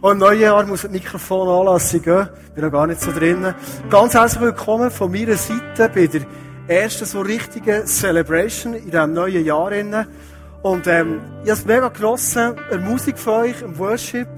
[0.00, 2.28] Und im neuen Jahr muss das Mikrofon anlassen gehen.
[2.54, 3.54] Bin noch gar nicht so drinnen.
[3.90, 6.22] Ganz herzlich willkommen von meiner Seite bei der
[6.68, 9.70] ersten so richtigen Celebration in diesem neuen Jahr.
[10.62, 14.28] Und ähm, ich habe es mega genossen, der Musik von euch, im Worship.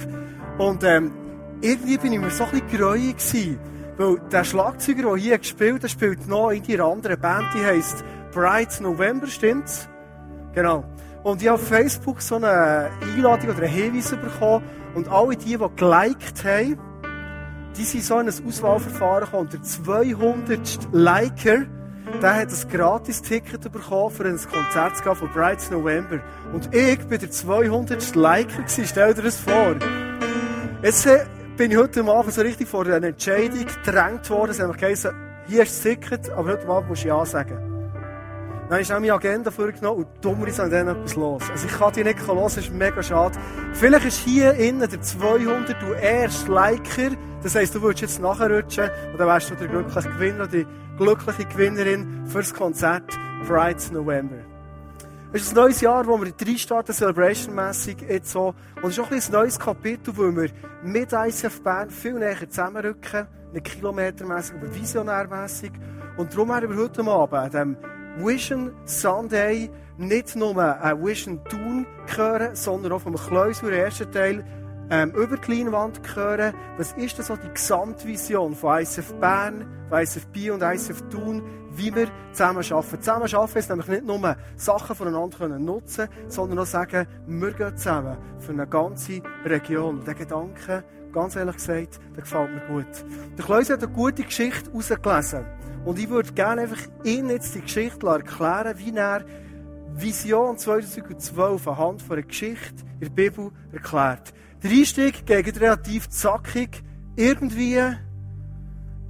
[0.58, 1.12] Und ähm,
[1.60, 3.58] irgendwie bin ich mir so ein bisschen gereuig gewesen.
[3.96, 8.04] Weil der Schlagzeuger, der hier gespielt hat, spielt noch in einer anderen Band, die heisst
[8.32, 9.88] Bright November, stimmt's?
[10.54, 10.84] Genau.
[11.22, 14.64] Und ich habe auf Facebook so eine Einladung oder einen Hinweis bekommen.
[14.94, 16.78] Und alle die, die geliked haben,
[17.76, 19.48] die sind so in ein Auswahlverfahren gekommen.
[19.50, 20.88] Der 200.
[20.92, 21.64] Liker,
[22.20, 26.20] der hat ein Gratis-Ticket bekommen, für ein Konzert von Bright November.
[26.52, 28.14] Und ich bin der 200.
[28.14, 28.84] Liker gewesen.
[28.86, 29.76] Stell dir das vor.
[30.82, 31.24] Jetzt äh,
[31.56, 34.50] bin ich heute Abend so richtig vor einer Entscheidung gedrängt worden.
[34.50, 35.12] Es hat geheißen,
[35.46, 37.71] hier ist das Ticket, aber heute Abend musst du Ja sagen.
[38.72, 41.42] Dann ich auch meine Agenda vorgenommen und dummerweise an dann etwas los.
[41.50, 43.38] Also ich kann die nicht hören, das ist mega schade.
[43.74, 47.10] Vielleicht ist hier innen der 200 du erst Liker.
[47.42, 51.44] Das heisst, du würdest jetzt nachrutschen und dann wärst du der glückliche Gewinner die glückliche
[51.44, 53.12] Gewinnerin fürs Konzert
[53.46, 54.38] Bright November.
[55.34, 58.54] Es ist ein neues Jahr, wo wir drei starten, Celebration-mässig jetzt so.
[58.80, 60.48] Und es ist auch ein, neues Kapitel, wo wir
[60.82, 63.26] mit ICF Bern viel näher zusammenrücken.
[63.52, 65.72] Nicht kilometermässig, aber visionärmässig.
[66.16, 72.92] Und darum werden wir heute Abend Vision Sunday nicht nur ein Vision Tun hören, sondern
[72.92, 74.44] auch vom Kleusel, der erste Teil,
[74.90, 76.54] ähm, über die Leinwand hören.
[76.76, 81.42] Was ist das so die Gesamtvision von ICF Bern, von ICF Bio und ICF Thun,
[81.74, 83.00] wie wir zusammen arbeiten.
[83.00, 87.76] Zusammen arbeiten ist nämlich nicht nur Sachen voneinander können nutzen sondern auch sagen, wir gehen
[87.76, 90.04] zusammen für eine ganze Region.
[90.04, 93.04] Der Gedanke, ganz ehrlich gesagt, der gefällt mir gut.
[93.38, 95.46] Der Kleusel hat eine gute Geschichte herausgelesen.
[95.84, 99.24] Und ich würde gerne einfach Ihnen jetzt die Geschichte erklären, wie er
[99.94, 104.32] Vision 2012 anhand von einer Geschichte in der Bibel erklärt.
[104.62, 106.82] Der Einstieg geht relativ zackig.
[107.16, 107.80] Irgendwie,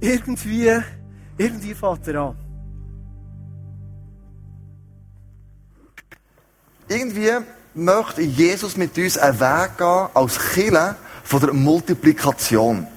[0.01, 0.81] irgendwie,
[1.37, 2.35] irgendwie fängt er an.
[6.89, 7.31] Irgendwie
[7.75, 12.87] möchte Jesus mit uns einen Weg gehen als Killer von der Multiplikation.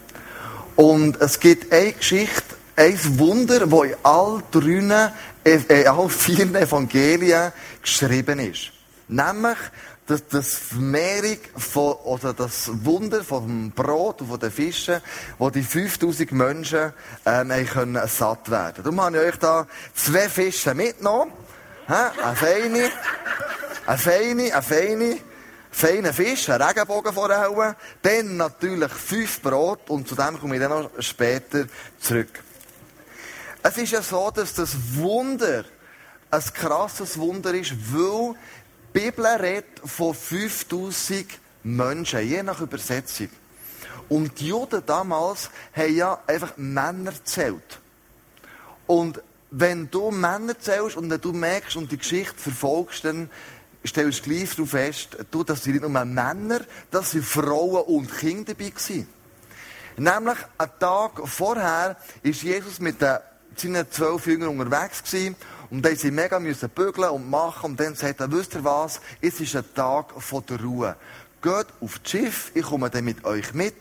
[0.74, 5.12] Und es gibt eine Geschichte, ein Wunder, das in all drei,
[5.44, 8.70] äh, all vier Evangelien geschrieben ist.
[9.08, 9.58] Nämlich,
[10.06, 15.00] dass das Vermehrung von, oder das Wunder vom Brot und von den Fischen,
[15.38, 16.92] wo die 5000 Menschen,
[17.24, 18.84] ähm, können satt werden.
[18.84, 21.32] Darum habe ich euch da zwei Fische mitgenommen.
[21.88, 22.90] Eine feine,
[23.86, 25.18] eine feine, eine feine,
[25.70, 27.74] feine Fisch, ein Regenbogen vorhauen.
[28.02, 31.64] Dann natürlich fünf Brot und zu dem komme ich dann noch später
[32.00, 32.42] zurück.
[33.68, 35.64] Es ist ja so, dass das Wunder
[36.30, 38.36] ein krasses Wunder ist, weil
[38.94, 41.26] die Bibel redet von 5000
[41.64, 43.28] Menschen, je nach Übersetzung.
[44.08, 47.80] Und die Juden damals haben ja einfach Männer zählt.
[48.86, 53.28] Und wenn du Männer zählst und wenn du merkst und die Geschichte verfolgst, dann
[53.84, 56.60] stellst du gleich darauf fest, du, das sind nicht nur Männer,
[56.92, 59.08] das sind Frauen und Kinder dabei gewesen.
[59.96, 63.18] Nämlich, einen Tag vorher ist Jesus mit den
[63.60, 65.36] seinen zwölf Jüngern unterwegs gewesen.
[65.70, 67.72] Und dann sie mega müssen bügeln und machen.
[67.72, 69.00] Und dann sagt er, wisst ihr was?
[69.20, 70.96] Es ist ein Tag von der Ruhe.
[71.42, 73.74] Geht auf das Schiff, ich komme dann mit euch mit.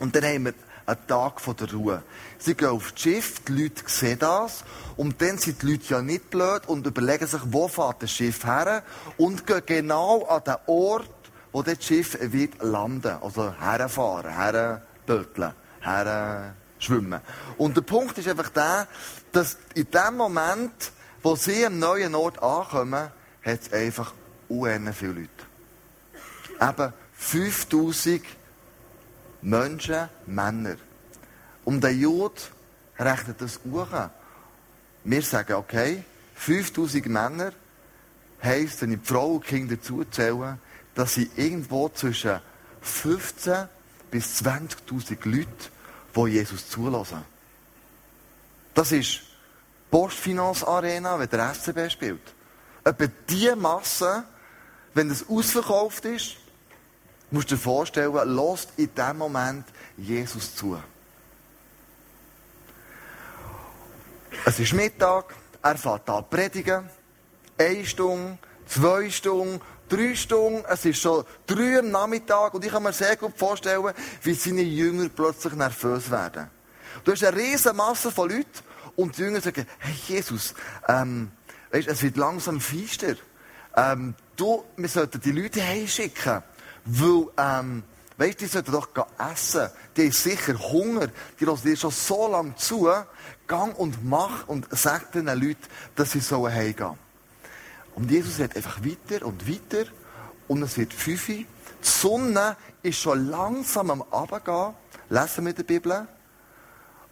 [0.00, 0.54] Und dann haben wir
[0.86, 2.02] einen Tag von der Ruhe.
[2.38, 4.64] Sie gehen auf das Schiff, die Leute sehen das.
[4.96, 8.44] Und dann sind die Leute ja nicht blöd und überlegen sich, wo fährt das Schiff
[8.44, 8.82] her?
[9.16, 11.10] Und gehen genau an den Ort,
[11.52, 13.18] wo das Schiff wird landen.
[13.20, 17.20] Also herfahren, herböteln, her schwimmen.
[17.56, 18.88] Und der Punkt ist einfach der,
[19.32, 23.10] dass in dem Moment, wo sie am neuen Ort ankommen,
[23.44, 24.12] hat es einfach
[24.48, 25.28] unendlich viele Leute.
[26.60, 28.22] Eben 5000
[29.42, 30.76] Menschen, Männer.
[31.64, 32.40] Und der Jude
[32.98, 33.88] rechnet das hoch.
[35.04, 37.52] Wir sagen, okay, 5000 Männer
[38.42, 40.58] heisst, wenn ich die Frau und Kinder zuzähle,
[40.94, 42.40] dass sie irgendwo zwischen
[42.80, 43.68] 15
[44.10, 45.48] bis 20.000 Leute
[46.26, 47.24] die Jesus zulassen.
[48.74, 49.20] Das ist
[49.90, 52.34] Postfinance Arena, wenn der SCB spielt.
[52.84, 54.24] Etwa diese Masse,
[54.94, 56.36] wenn es ausverkauft ist,
[57.30, 59.66] musst du dir vorstellen, lässt in dem Moment
[59.96, 60.78] Jesus zu.
[64.44, 66.88] Es ist Mittag, er fährt an predigen.
[67.58, 72.82] Eine Stunde, zwei Stunden, drei Stunden, es ist schon drei am Nachmittag und ich kann
[72.82, 73.92] mir sehr gut vorstellen,
[74.22, 76.50] wie seine Jünger plötzlich nervös werden.
[77.04, 78.46] Du hast eine riesige Masse von Leuten
[78.96, 80.54] und die Jünger sagen, hey Jesus,
[80.88, 81.30] ähm,
[81.70, 83.16] weißt, es wird langsam feister.
[83.76, 86.42] Ähm, du, wir sollten die Leute heimschicken,
[86.84, 87.82] weil ähm,
[88.18, 88.88] Weißt die sollten doch
[89.32, 89.68] essen.
[89.96, 91.06] Die haben sicher Hunger.
[91.38, 92.88] Die hören dir schon so lange zu.
[93.46, 95.56] Gang und mach und sag den Leuten,
[95.94, 96.98] dass sie so heimgehen.
[97.98, 99.90] Und Jesus redet einfach weiter und weiter.
[100.46, 101.26] Und es wird fünf.
[101.26, 101.46] Die
[101.82, 104.74] Sonne ist schon langsam am Abgehen.
[105.10, 106.06] Lesen wir der Bibel.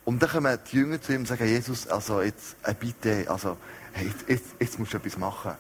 [0.05, 3.57] Und dann kommen die Jünger zu ihm und sagen, Jesus, also jetzt, äh, bitte, also,
[3.95, 5.55] hey, jetzt, jetzt musst du etwas machen.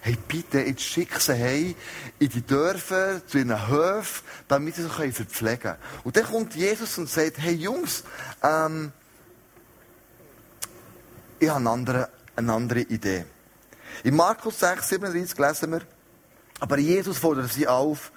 [0.00, 1.76] Hey, bitte, jetzt schick sie heim
[2.18, 5.76] in die Dörfer, zu ihren Höfen, damit sie sich verpflegen können.
[6.02, 8.02] Und dann kommt Jesus und sagt, hey Jungs,
[8.42, 8.90] ähm,
[11.38, 13.26] ich habe eine andere, eine andere Idee.
[14.04, 15.82] In Markus 6, 37 lesen wir,
[16.60, 18.12] aber Jesus fordert sie auf,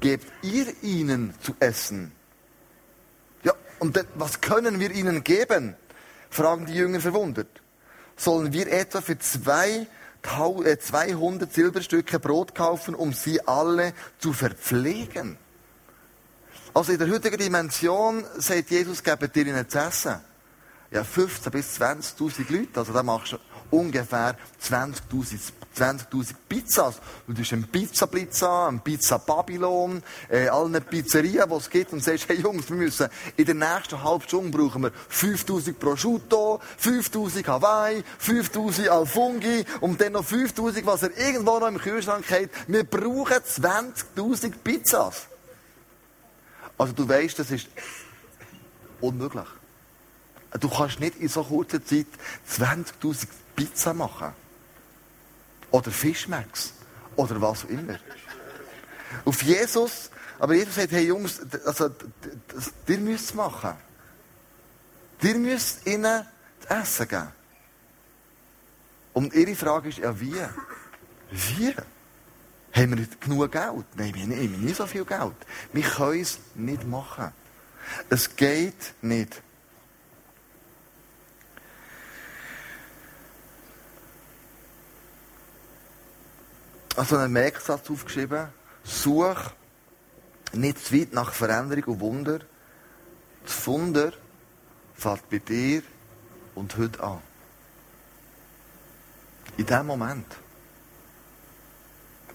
[0.00, 2.12] gebt ihr ihnen zu essen.
[3.44, 5.76] Ja, und was können wir ihnen geben?
[6.30, 7.60] Fragen die Jünger verwundert.
[8.16, 9.86] Sollen wir etwa für zwei
[10.22, 15.36] 200 äh, Silberstücke Brot kaufen, um sie alle zu verpflegen.
[16.74, 20.20] Also in der heutigen Dimension sagt Jesus, gebt ihr ihnen zu essen.
[20.90, 23.38] Ja, 15 bis 20.000 Leute, also da machst du
[23.72, 27.00] ungefähr 20.000 20 Pizzas.
[27.26, 32.28] Du hast einen Pizza einen Pizza Babylon, äh, allen Pizzerien, die es gibt, und sagst,
[32.28, 38.04] hey Jungs, wir müssen in der nächsten halben Stunde brauchen wir 5000 Prosciutto, 5000 Hawaii,
[38.18, 42.50] 5000 Alfungi und dann noch 5000, was er irgendwo noch im Kühlschrank hat.
[42.66, 45.26] Wir brauchen 20.000 Pizzas.
[46.76, 47.68] Also du weißt, das ist
[49.00, 49.46] unmöglich.
[50.60, 52.06] Du kannst nicht in so kurzer Zeit
[52.50, 53.26] 20.000
[53.56, 54.32] Pizza machen.
[55.70, 56.74] Oder Fischmax.
[57.16, 57.98] Oder was auch immer.
[59.24, 61.90] Auf Jesus, aber Jesus sagt, hey Jungs, also,
[62.48, 63.74] das, ihr müsst es machen.
[65.22, 66.26] Ihr müsst ihnen
[66.60, 67.28] zu essen geben.
[69.12, 70.34] Und ihre Frage ist, ja wie?
[71.30, 71.74] Wie?
[72.72, 73.84] Haben wir genug Geld?
[73.94, 75.34] Nein, wir haben nicht so viel Geld.
[75.72, 77.32] Wir können es nicht machen.
[78.08, 79.42] Es geht nicht.
[86.96, 88.48] Also einen Merksatz aufgeschrieben.
[88.84, 89.50] Such
[90.52, 92.40] nicht zu weit nach Veränderung und Wunder.
[93.44, 94.12] Das Wunder
[94.94, 95.82] fällt bei dir
[96.54, 97.18] und heute an.
[99.56, 100.26] In dem Moment.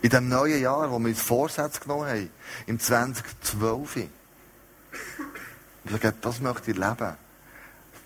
[0.02, 2.30] In dem neuen Jahr, wo wir uns Vorsätze genommen haben,
[2.68, 3.96] im 2012.
[3.96, 7.16] Ich sage, das möchte ich leben.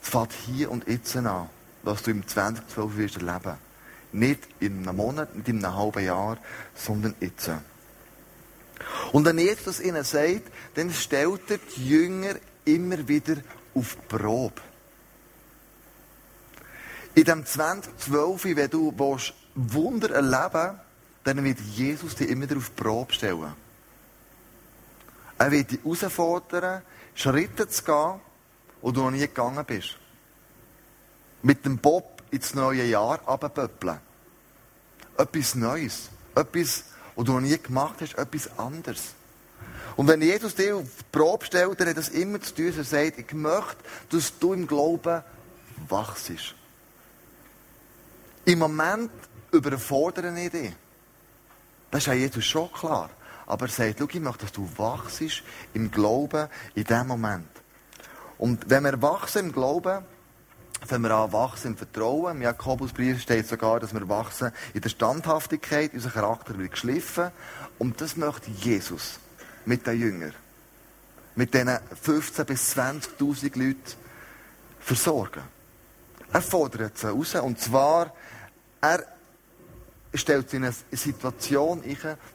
[0.02, 1.50] Es fällt hier und jetzt an,
[1.84, 3.58] was du im 2012 wirst erleben.
[4.12, 6.38] Nicht in einem Monat, nicht in einem halben Jahr,
[6.76, 7.50] sondern jetzt.
[9.12, 12.36] Und wenn Jesus ihnen sagt, dann stellt er die Jünger
[12.66, 13.38] immer wieder
[13.74, 14.62] auf die Probe.
[17.14, 18.94] In dem 2012, wenn du
[19.56, 20.80] Wunder erleben
[21.24, 23.54] dann wird Jesus dich immer wieder auf die Probe stellen.
[25.38, 26.82] Er wird dich herausfordern,
[27.14, 28.20] Schritte zu gehen,
[28.82, 29.98] wo du noch nie gegangen bist.
[31.44, 34.00] Mit dem Bob ins neue Jahr runterböppeln.
[35.18, 36.10] Etwas Neues.
[36.34, 36.86] Etwas,
[37.16, 39.14] was du noch nie gemacht hast, etwas anderes.
[39.98, 42.84] Und wenn Jesus dir auf die Probe stellt, dann hat das immer zu tun, er
[42.84, 43.78] sagt, ich möchte,
[44.10, 45.22] dass du im Glauben
[45.90, 46.32] wachst.
[48.46, 49.12] Im Moment
[49.52, 50.74] überfordere ich dich.
[51.92, 53.10] Das ist ja Jesus schon klar.
[53.46, 55.22] Aber er sagt, schau, ich möchte, dass du wachst
[55.74, 57.50] im Glauben in dem Moment.
[58.38, 60.06] Und wenn wir wachsen im Glauben,
[60.88, 62.38] wenn wir an wachsen im Vertrauen.
[62.38, 67.32] Im Jakobusbrief steht sogar, dass wir wachsen in der Standhaftigkeit, unser Charakter wird geschliffen.
[67.78, 69.20] Und das möchte Jesus
[69.66, 70.34] mit den Jüngern,
[71.36, 73.94] mit diesen 15.000 bis 20.000 Leuten
[74.80, 75.44] versorgen.
[76.34, 77.36] Er fordert sie raus.
[77.36, 78.14] Und zwar,
[78.80, 79.04] er
[80.14, 81.84] stellt sie in eine Situation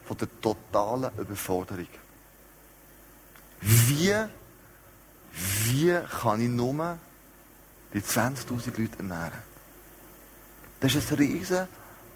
[0.05, 1.89] von der totalen Überforderung.
[3.61, 4.15] Wie,
[5.65, 6.99] wie kann ich nur
[7.97, 9.33] die 20.000 Leute ernähren.
[10.81, 11.67] Das ist ein riesiges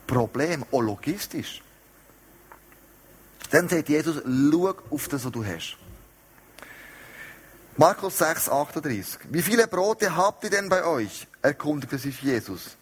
[0.06, 1.62] Problem, auch logistisch.
[3.50, 5.76] Dann sagt Jesus, schau auf das, was du hast.
[7.78, 9.20] Markus 6, 38.
[9.30, 11.26] Wie viele Brote habt ihr denn bei euch?
[11.40, 12.76] erkundigte sich Jesus.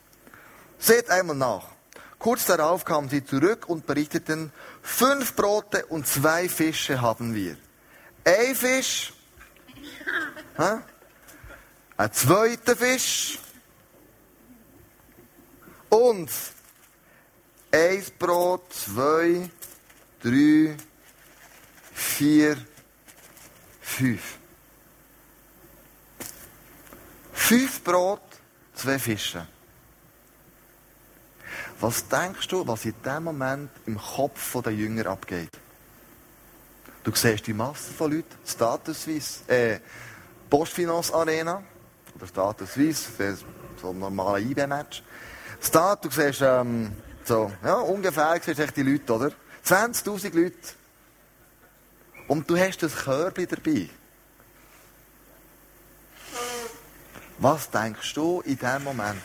[0.80, 1.68] Seht einmal nach.
[2.18, 4.52] Kurz darauf kamen sie zurück und berichteten,
[4.82, 7.56] fünf Brote und zwei Fische haben wir.
[8.24, 9.12] Ein Fisch,
[11.98, 13.38] ein zweiter Fisch
[15.88, 16.30] und
[17.72, 19.50] ein Brot, zwei,
[20.22, 20.76] drei,
[21.92, 22.56] vier,
[23.80, 24.38] fünf.
[27.32, 28.22] Fünf Brot,
[28.74, 29.46] zwei Fische.
[31.80, 35.50] Was denkst du, was in dem Moment im Kopf der Jünger abgeht?
[37.02, 39.80] Du siehst die Masse von Leuten, Status Suisse, äh,
[40.50, 41.62] Postfinance Arena,
[42.18, 43.38] oder Status Suisse,
[43.80, 45.02] so ein normaler IB-Match.
[45.60, 46.92] Status, du siehst, ähm,
[47.24, 49.32] so, ja, ungefähr siehst du die Leute, oder?
[49.64, 50.56] 20.000 Leute.
[52.26, 53.88] Und du hast das Körbchen dabei.
[57.38, 59.22] Was denkst du in diesem Moment?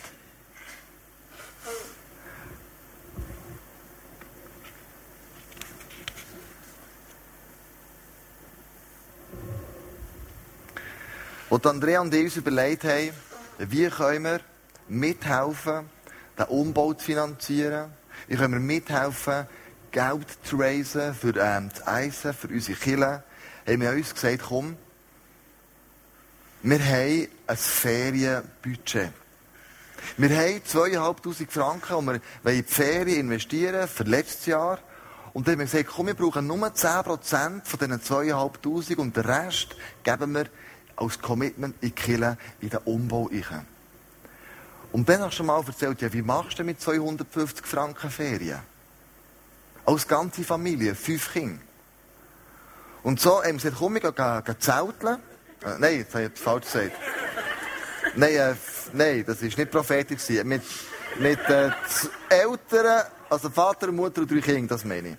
[11.54, 13.10] Und Andrea und ich uns überlegt haben,
[13.58, 14.40] wie können wir
[14.88, 15.88] mithelfen,
[16.36, 17.92] den Umbau zu finanzieren,
[18.26, 19.46] wie können wir mithelfen,
[19.92, 23.22] Geld zu raisen für ähm, das Eisen, für unsere Kinder,
[23.68, 24.76] haben wir uns gesagt, komm,
[26.64, 29.12] wir haben ein Ferienbudget.
[30.16, 34.80] Wir haben 2'500 Franken, und wir wollen in die Ferien investieren für letztes Jahr.
[35.32, 39.24] Und dann haben wir gesagt, komm, wir brauchen nur 10% von diesen 2'500 und den
[39.24, 40.46] Rest geben wir
[40.96, 43.66] als Commitment in die in den Umbau rein.
[44.92, 48.60] Und dann hast du mal erzählt, ja, wie machst du mit 250 Franken Ferien?
[49.84, 51.60] Als ganze Familie, fünf Kinder.
[53.02, 55.18] Und so haben sie gesagt, komm, gehen, gehen zelteln.
[55.64, 56.92] Äh, nein, jetzt habe ich falsch gesagt.
[58.14, 58.54] nein, äh,
[58.92, 60.28] nein, das war nicht prophetisch.
[60.44, 60.62] Mit,
[61.18, 61.70] mit äh,
[62.28, 65.16] Eltern, also Vater, Mutter und drei Kindern, das meine ich.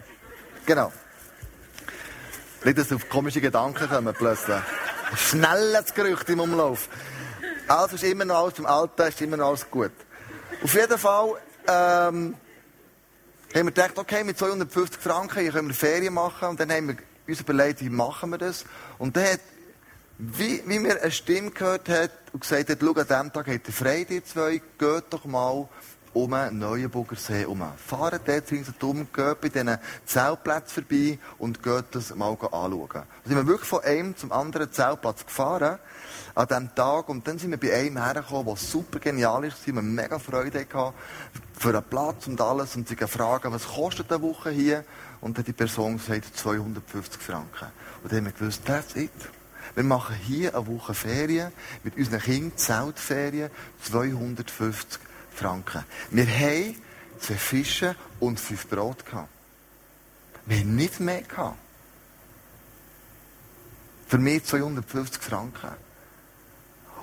[0.65, 0.91] Genau.
[2.63, 4.61] Nicht, dass auf komische Gedanken kommen plötzlich.
[5.15, 6.89] Schnelles Gerücht im Umlauf.
[7.67, 9.91] Also ist immer noch alles im Alten, ist immer noch alles gut.
[10.63, 11.33] Auf jeden Fall,
[11.67, 12.35] ähm,
[13.53, 16.49] haben wir gedacht, okay, mit 250 Franken können wir Ferien machen.
[16.49, 16.97] Und dann haben wir
[17.27, 18.65] uns überlegt, wie machen wir das?
[18.97, 19.39] Und dann hat,
[20.17, 23.67] wie, wie mir eine Stimme gehört hat und gesagt hat, schau, an diesem Tag habt
[23.67, 25.67] ihr frei, die zwei, geht doch mal
[26.15, 27.61] um den Neuenburger See herum.
[27.75, 32.89] Fahrt dort ringsherum, geht bei diesen Zeltplätzen vorbei und geht das mal anschauen.
[32.93, 35.77] Da sind wir wirklich von einem zum anderen Zeltplatz gefahren
[36.33, 39.73] an diesem Tag und dann sind wir bei einem hergekommen, der super genial ist, wir
[39.73, 40.93] mega Freude hatten
[41.57, 44.85] für einen Platz und alles und sie fragen, was kostet eine Woche hier?
[45.19, 47.67] Und dann die Person gesagt, 250 Franken.
[48.03, 49.11] Und dann haben wir gewusst, that's it.
[49.73, 51.51] Wir machen hier eine Woche Ferien
[51.83, 53.49] mit unseren Kindern, Zeltferien,
[53.81, 55.14] 250 Franken.
[56.11, 56.75] Wir haben
[57.19, 59.29] zwei Fische und fünf Brot gehabt.
[60.45, 61.57] Wir haben nicht mehr gehabt.
[64.07, 65.71] Für mich 250 Franken.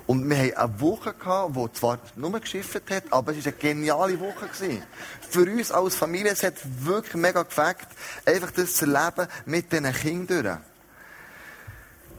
[0.05, 3.61] Und wir haben eine Woche gehabt, die zwar nur geschifft hat, aber es war eine
[3.61, 4.47] geniale Woche.
[4.47, 4.83] Gewesen.
[5.29, 7.77] Für uns als Familie, es hat wirklich mega gefällt,
[8.25, 10.61] einfach das zu erleben mit diesen Kindern.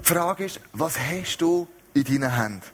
[0.00, 2.73] Die Frage ist, was hast du in deinen Händen?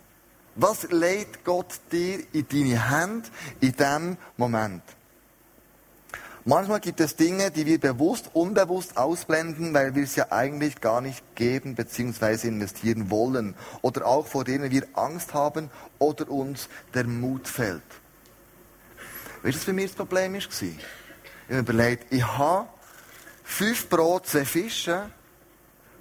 [0.62, 3.28] Was legt Gott dir in deine Hände
[3.60, 4.82] in diesem Moment?
[6.44, 11.00] Manchmal gibt es Dinge, die wir bewusst, unbewusst ausblenden, weil wir es ja eigentlich gar
[11.00, 12.46] nicht geben bzw.
[12.46, 13.54] investieren wollen.
[13.80, 17.80] Oder auch vor denen wir Angst haben oder uns der Mut fällt.
[19.42, 20.40] Weißt du, was für mich das Problem war?
[20.40, 20.76] Ich
[21.48, 22.68] habe überlegt, ich habe
[23.44, 25.08] fünf Brot, zwei Fische,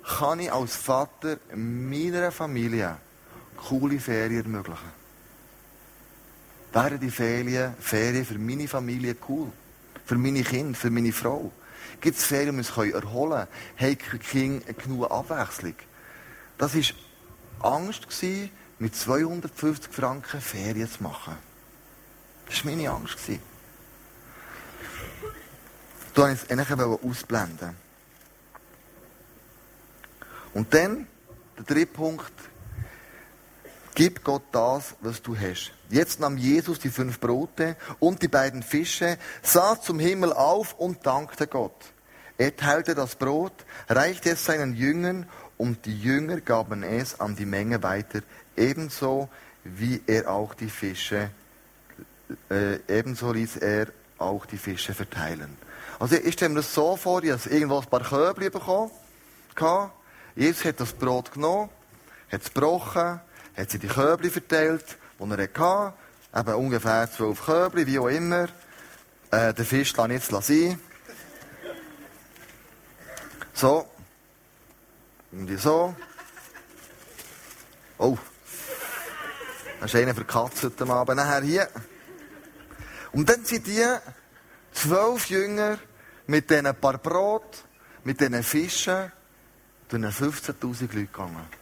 [0.03, 2.97] kann ich als Vater meiner Familie
[3.67, 4.99] coole Ferien ermöglichen.
[6.71, 9.51] Wären die Ferien, Ferien für meine Familie cool?
[10.05, 11.51] Für meine Kinder, für meine Frau?
[12.01, 13.47] Gibt es Ferien, die wir erholen
[13.77, 13.97] können?
[13.97, 15.75] Haben Kinder genug Abwechslung?
[16.57, 18.07] Das war Angst,
[18.79, 21.35] mit 250 Franken Ferien zu machen.
[22.47, 23.17] Das war meine Angst.
[26.13, 27.75] Du wollte es eigentlich ausblenden.
[30.53, 31.07] Und dann,
[31.57, 32.31] der dritte Punkt,
[33.99, 35.73] Gib Gott das, was du hast.
[35.89, 41.05] Jetzt nahm Jesus die fünf Brote und die beiden Fische, sah zum Himmel auf und
[41.05, 41.75] dankte Gott.
[42.37, 43.51] Er teilte das Brot,
[43.89, 45.27] reichte es seinen Jüngern
[45.57, 48.21] und die Jünger gaben es an die Menge weiter,
[48.55, 49.27] ebenso
[49.65, 51.31] wie er auch die Fische,
[52.49, 53.87] äh, ebenso ließ er
[54.17, 55.57] auch die Fische verteilen.
[55.99, 58.91] Also ich stelle mir das so vor, ich habe irgendwo ein paar Köbel bekommen.
[60.37, 61.69] Jesus hat das Brot genommen,
[62.31, 63.19] hat es gebrochen,
[63.55, 65.93] hat sie die Köbli verteilt, die er hatte.
[66.35, 68.47] Eben ungefähr zwölf Köbli, wie auch immer.
[69.31, 70.79] Äh, den Fisch lasse jetzt sein.
[73.53, 73.87] So.
[75.31, 75.95] Irgendwie so.
[77.97, 78.17] Oh.
[79.79, 81.17] Das ist einer für die heute Abend.
[81.17, 81.67] Nachher hier.
[83.11, 83.85] Und dann sind die
[84.71, 85.77] zwölf Jünger
[86.27, 87.63] mit diesen paar Brot,
[88.03, 89.11] mit diesen Fischen,
[89.89, 91.58] durch 15.000 Leute gegangen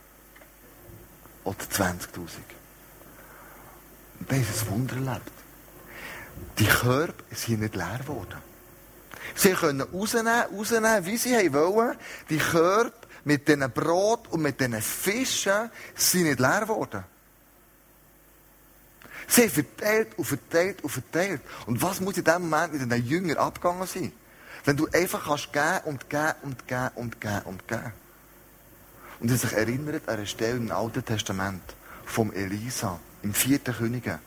[1.48, 1.94] oder 20.000.
[4.20, 5.32] Und dann ist ein Wunder erlebt.
[6.60, 8.42] Die Körper sind nicht leer geworden.
[9.36, 11.98] Sie können rausnehmen, rausnehmen, wie sie wollen.
[12.30, 17.04] Die Körper mit diesen Brot und mit diesen Fischen sind nicht leer geworden.
[19.27, 21.42] Sie haben verteilt und verteilt und verteilt.
[21.66, 24.12] Und was muss in dem Moment mit den Jüngern abgegangen sein?
[24.66, 27.94] Wenn du einfach kannst geben und geben und geben und geben und geben.
[29.20, 31.64] Und er sich erinnert an eine Stelle im Alten Testament
[32.06, 34.20] vom Elisa, im vierten Könige,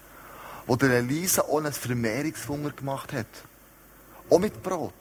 [0.67, 3.27] wo der Elisa auch einen Vermehrungshunger gemacht hat.
[4.29, 4.95] Auch mit Brot.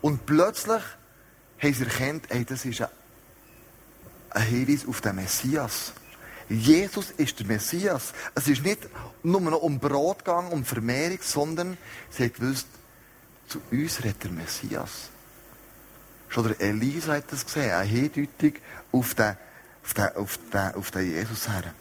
[0.00, 0.82] Und plötzlich
[1.58, 2.82] haben sie erkannt, ey, das ist
[4.30, 5.92] ein Hinweis auf den Messias.
[6.48, 8.12] Jesus ist der Messias.
[8.34, 8.88] Es ist nicht
[9.22, 11.78] nur noch um Brot gegangen, um Vermehrung, sondern
[12.10, 12.66] sie hat gewusst,
[13.46, 15.10] zu uns redet der Messias.
[16.30, 18.54] Schon der Elisa hat das gesehen, eine Hindeutung
[18.92, 19.36] auf den,
[19.82, 21.74] auf den, auf den, auf den Jesus her.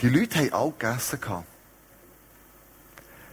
[0.00, 1.18] Die Leute haben auch gegessen.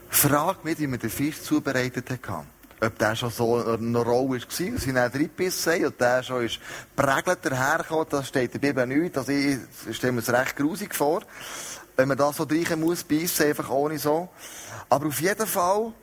[0.09, 2.45] Frag mich, wie man den Fisch zubereitet hat.
[2.81, 6.59] Ob der schon so noch roh war, sie sind dann reingebissen und der schon ist
[6.95, 9.17] prägelt dahergekommen, das steht in der Bibel nicht.
[9.17, 9.59] Also ich
[9.91, 11.21] stelle mir es recht grusig vor,
[11.95, 14.29] wenn man da so reichen muss, beißen, einfach ohne so.
[14.89, 15.93] Aber auf jeden Fall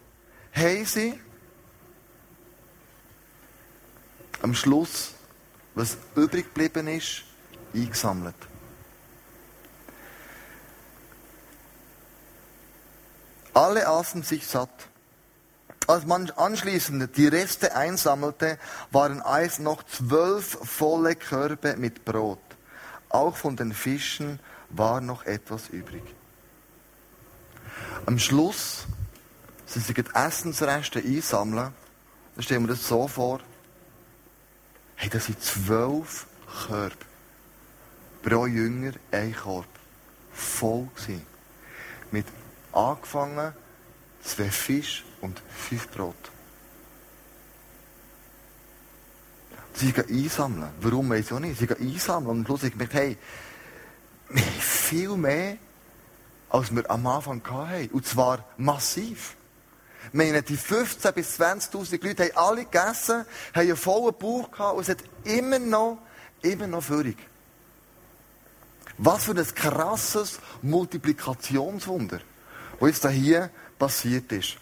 [0.53, 1.21] haben sie
[4.43, 5.13] am Schluss,
[5.75, 7.23] was übrig geblieben ist,
[7.75, 8.35] eingesammelt.
[13.53, 14.71] Alle aßen sich satt.
[15.87, 18.59] Als man anschließend die Reste einsammelte,
[18.93, 22.39] waren es noch zwölf volle Körbe mit Brot.
[23.09, 24.39] Auch von den Fischen
[24.71, 26.03] war noch etwas übrig.
[28.07, 28.87] Am Schluss
[29.67, 31.73] sind sie die Essensreste einsammeln.
[32.35, 33.41] Dann stellen wir das so vor.
[34.97, 36.27] Hey, das sind zwölf
[36.67, 36.97] Körbe.
[38.23, 39.67] Pro Jünger ein Korb.
[40.33, 41.27] Voll gewesen.
[42.11, 42.27] Mit
[42.73, 43.53] angefangen,
[44.23, 46.15] zwei Fisch und fünf Brot.
[49.75, 50.71] Sie gehen einsammeln.
[50.81, 51.59] Warum weiß ich auch nicht?
[51.59, 53.17] Sie gehen einsammeln und am Schluss ich gemerkt, hey,
[54.91, 55.57] viel mehr,
[56.49, 57.89] als wir am Anfang hatten.
[57.93, 59.37] Und zwar massiv.
[60.13, 63.25] Wir haben die 15.000 bis 20.000 Leute haben alle gegessen,
[63.55, 65.99] haben einen vollen Bauch gehabt und es hat immer noch,
[66.43, 67.15] immer noch Führung.
[68.99, 72.21] Was für ein krasses Multiplikationswunder
[72.81, 74.57] was jetzt hier passiert ist.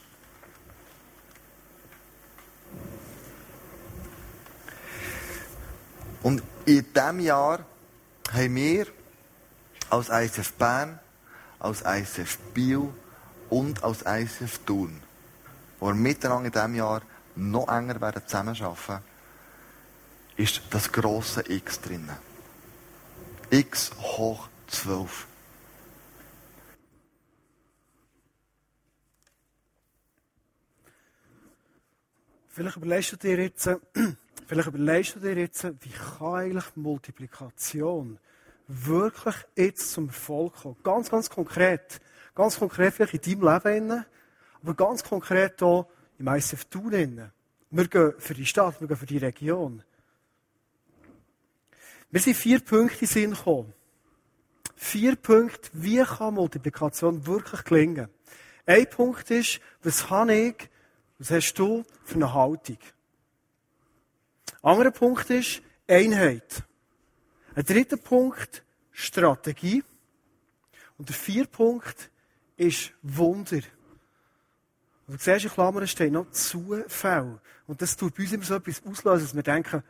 [6.22, 7.60] Und in diesem Jahr
[8.32, 8.86] haben wir
[9.90, 10.98] als ISF Bern,
[11.58, 12.88] als ISF Biel
[13.50, 15.00] und als ISF Thun,
[15.80, 17.02] wo wir miteinander in diesem Jahr
[17.36, 19.02] noch enger werden zusammenarbeiten,
[20.36, 22.16] ist das grosse X drinnen.
[23.50, 25.26] X hoch 12.
[32.50, 33.70] Vielleicht überlegst du dir jetzt,
[34.46, 38.18] vielleicht überlegst du dir jetzt, wie kann eigentlich Multiplikation
[38.68, 40.76] wirklich jetzt zum Erfolg kommen?
[40.82, 42.00] Ganz, ganz konkret.
[42.34, 44.04] Ganz konkret vielleicht in deinem Leben,
[44.62, 47.30] aber ganz konkret auch im ICF Thun.
[47.70, 49.82] Wir gehen für die Stadt, wir gehen für die Region.
[52.10, 53.72] Wir sind vier Punkte in Sinn gekommen.
[54.76, 58.08] Vier Punkte, wie kann Multiplikation wirklich gelingen?
[58.64, 60.70] Ein Punkt ist, was habe ich
[61.18, 62.78] was hast du für eine Haltung?
[64.62, 66.62] Ein anderer Punkt ist Einheit.
[67.58, 69.82] Ein dritter Punkt, Strategie.
[70.96, 72.08] Und der vierte Punkt
[72.56, 73.62] ist Wunder.
[75.08, 77.40] Und du siehst, in Klammern steht noch Zufall.
[77.66, 79.82] Und das tut bei uns immer so etwas auslösen, dass wir denken,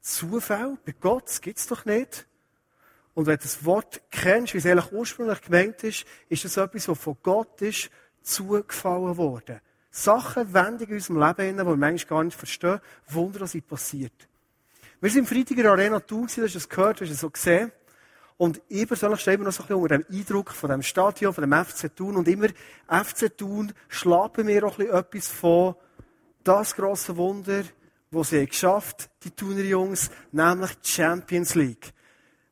[0.00, 0.78] Zufall?
[0.86, 2.26] Bei Gott, das gibt's doch nicht.
[3.12, 6.88] Und wenn du das Wort kennst, wie es eigentlich ursprünglich gemeint ist, ist das etwas,
[6.88, 7.90] was von Gott ist,
[8.22, 9.60] zugefallen worden.
[9.90, 14.28] Sachen, Wendungen in unserem Leben, die wir manchmal gar nicht verstehen, Wunder, was passiert.
[15.02, 17.18] Wir sind im Freitag in der Arena Thun, du hast es gehört, du hast es
[17.18, 17.72] so gesehen.
[18.36, 21.34] Und ich persönlich stehe immer noch so ein bisschen unter dem Eindruck von dem Stadion,
[21.34, 22.14] von dem FC Thun.
[22.14, 22.46] Und immer
[22.86, 25.74] FC Thun schlägt bei mir auch ein bisschen etwas von
[26.44, 27.64] das grosse Wunder,
[28.12, 31.92] was sie geschafft die Thuner Jungs, nämlich die Champions League.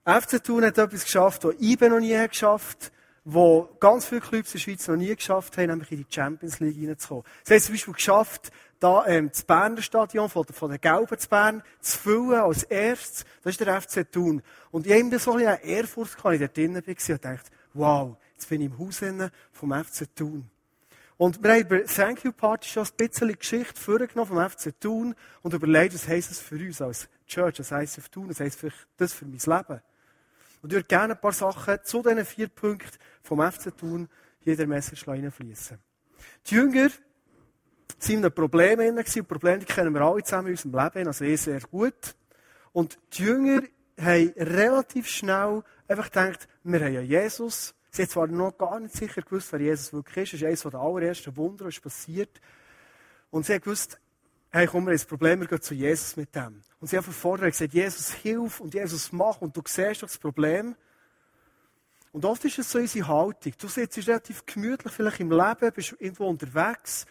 [0.05, 2.91] FC Thun hat etwas geschafft, was IBE noch nie geschafft
[3.25, 6.61] wo ganz viele Clubs in der Schweiz noch nie geschafft haben, nämlich in die Champions
[6.61, 7.25] League reinzukommen.
[7.45, 11.19] Sie haben zum Beispiel geschafft, da ähm, das Berner Stadion von der, von der Gelben
[11.19, 13.25] zu Bern zu füllen als erstes.
[13.43, 14.43] Das ist der FC Thun.
[14.71, 18.16] Und ich habe so ein bisschen Ehrfurcht gehabt, ich dort drinnen war und dachte, wow,
[18.33, 19.01] jetzt bin ich im Haus
[19.53, 20.51] vom FC Thun.
[21.19, 25.14] Und wir haben bei Thank You Party schon ein bisschen Geschichte vorgenommen vom FC Thun
[25.43, 28.40] und überlegt, was heisst das für uns als Church, was heisst es für Thun, was
[28.40, 28.64] heisst
[28.97, 29.83] das für mein Leben.
[30.62, 34.09] Und ich würde gerne ein paar Sachen zu diesen vier Punkten vom FC Thun
[34.40, 35.79] jeder Message reinfließen.
[36.47, 36.88] Die Jünger
[37.98, 39.26] sind in einem Problem inne gewesen.
[39.26, 42.14] Probleme, die kennen wir alle zusammen in unserem Leben, also eh sehr gut.
[42.72, 43.62] Und die Jünger
[44.00, 47.74] haben relativ schnell einfach gedacht, wir haben ja Jesus.
[47.90, 50.33] Sie haben zwar noch gar nicht sicher gewusst, wer Jesus wirklich ist.
[50.35, 52.40] Das ist eines der allerersten Wunder, was passiert.
[53.31, 53.98] Und sie haben gewusst,
[54.50, 56.62] hey, komm, wir haben ein Problem, wir gehen zu Jesus mit dem.
[56.81, 59.40] Und sie haben verfordert und gesagt, Jesus, hilf und Jesus, mach.
[59.40, 60.76] Und du siehst doch das Problem.
[62.12, 63.53] Und oft ist es so unsere Haltung.
[63.59, 67.07] Du sitzt relativ gemütlich vielleicht im Leben, bist irgendwo unterwegs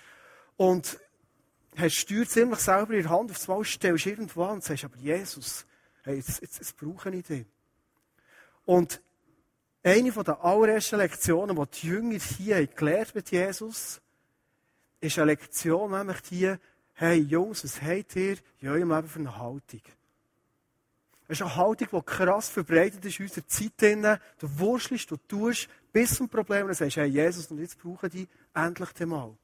[0.60, 1.00] und
[1.78, 4.98] hast Steuer ziemlich selber in der Hand, auf Mal stellst irgendwo an und sagst, aber
[4.98, 5.66] Jesus,
[6.04, 7.46] hey, jetzt, jetzt, jetzt brauche ich dich.
[8.66, 9.02] Und
[9.82, 14.02] eine der allerersten Lektionen, die die Jünger hier gelernt mit Jesus,
[15.00, 16.54] ist eine Lektion, nämlich die,
[16.96, 19.82] hey Jungs, was habt ihr in eurem Leben für eine Haltung?
[21.30, 24.22] Es ist eine Haltung, die krass verbreitet ist in unserer Zeit.
[24.40, 28.28] Du wurschtelst, du tust, bis zum Problem und sagst, hey Jesus, und jetzt brauche ich
[28.54, 29.38] endlich den mal.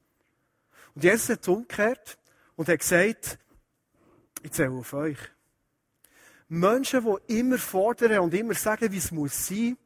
[0.96, 2.18] Und Jesus hat umgekehrt
[2.56, 3.38] und hat gesagt,
[4.42, 5.18] ich zähle auf euch.
[6.48, 9.76] Menschen, die immer fordern und immer sagen, wie es muss sein,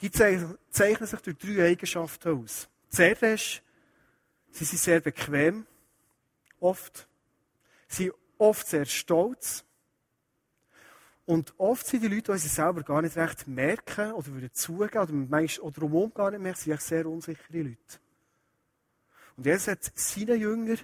[0.00, 2.68] die zeichnen sich durch drei Eigenschaften aus.
[2.88, 3.62] Zuerst,
[4.50, 5.66] sie sind sehr bequem,
[6.58, 7.06] oft.
[7.86, 9.62] Sie sind oft sehr stolz.
[11.26, 15.02] Und oft sind die Leute, die sie selber gar nicht recht merken oder würden zugeben
[15.02, 18.00] oder manchmal oder drumherum gar nicht merken, sind sehr unsichere Leute.
[19.38, 20.78] Und Jesus hat seinen Jüngern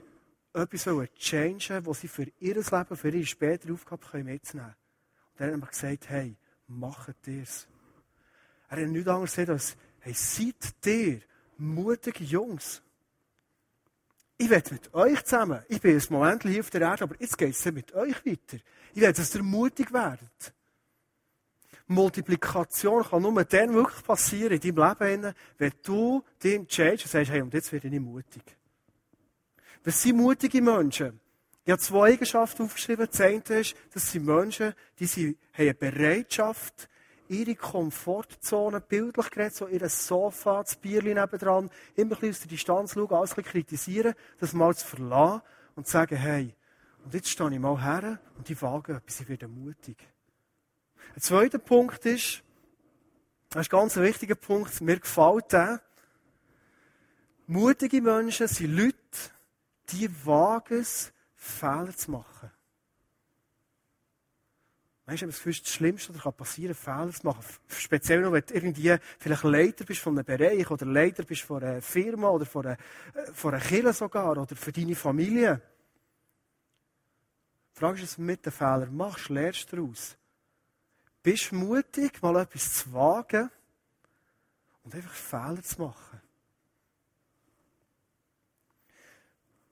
[0.53, 0.89] etwas
[1.19, 4.75] changen was sie für ihr Leben, für ihre spätere Aufgabe mitnehmen können.
[5.35, 6.37] Und er hat ihm gesagt, hey,
[6.69, 7.67] macht dir's.
[8.69, 11.21] Er hat nichts anderes gesagt als, hey, seid dir
[11.59, 12.81] mutige Jungs.
[14.39, 17.37] Ich werde mit euch zusammen, ich bin ein Moment hier auf der Erde, aber jetzt
[17.37, 18.59] geht es mit euch weiter.
[18.95, 20.55] Ich will, dass ihr mutig werdet.
[21.87, 27.31] Multiplikation kann nur dann wirklich passieren in deinem Leben, wenn du dich change und sagst,
[27.31, 28.43] hey, und jetzt werde ich mutig.
[29.83, 31.21] Das sind mutige Menschen.
[31.67, 33.07] Ich habe zwei Eigenschaften aufgeschrieben.
[33.11, 36.89] Das eine ist, das sind Menschen, die haben eine Bereitschaft,
[37.29, 42.49] ihre Komfortzone, bildlich geredet, so ihr Sofa, das Bierchen nebendran, immer ein bisschen aus der
[42.49, 45.43] Distanz schauen, alles ein bisschen kritisieren, das mal zu verlassen
[45.75, 46.55] und zu sagen, hey,
[47.05, 49.97] und jetzt stehe ich mal her und ich wage etwas, ich werde mutig.
[51.15, 52.43] Ein zweiter Punkt ist,
[53.51, 55.81] das ist ein ganz wichtiger Punkt, mir gefällt der,
[57.47, 58.97] mutige Menschen sind Leute,
[59.91, 62.51] die wagen es, Fehler zu machen.
[65.07, 67.45] Weißt du, das Gefühl, das Schlimmste, was kann passieren, Fehler zu machen.
[67.69, 71.63] Speziell noch, wenn du irgendwie vielleicht Leiter bist von einem Bereich oder Leiter bist von
[71.63, 72.79] einer Firma oder von einer,
[73.15, 75.61] äh, von einer Kirche sogar oder für deine Familie.
[77.75, 80.17] Die Frage ist, was du mit den Fehlern machst, lernst du daraus.
[81.25, 83.51] Bist mutig, mal etwas zu wagen
[84.83, 86.21] und einfach Fehler zu machen.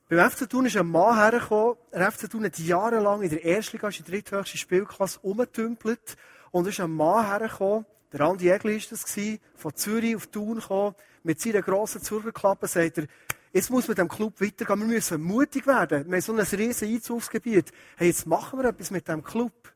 [0.08, 1.76] Beim FC Thun ist ein Mann hergekommen.
[1.92, 6.16] Der FC Thun hat jahrelang in der ersten Liga, in der dritthöchsten Spielklasse, umgetümpelt.
[6.52, 7.84] Und ist ein Mann hergekommen,
[8.14, 9.04] der Andi Egli ist das
[9.54, 13.06] von Zürich auf Thun gekommen, mit seiner grossen Zürcherklappe, sagt er,
[13.52, 16.06] jetzt muss mit dem Club weitergehen, wir müssen mutig werden.
[16.06, 17.72] Wir haben so ein riesen Einzugsgebiet.
[17.96, 19.71] Hey, jetzt machen wir etwas mit dem Club.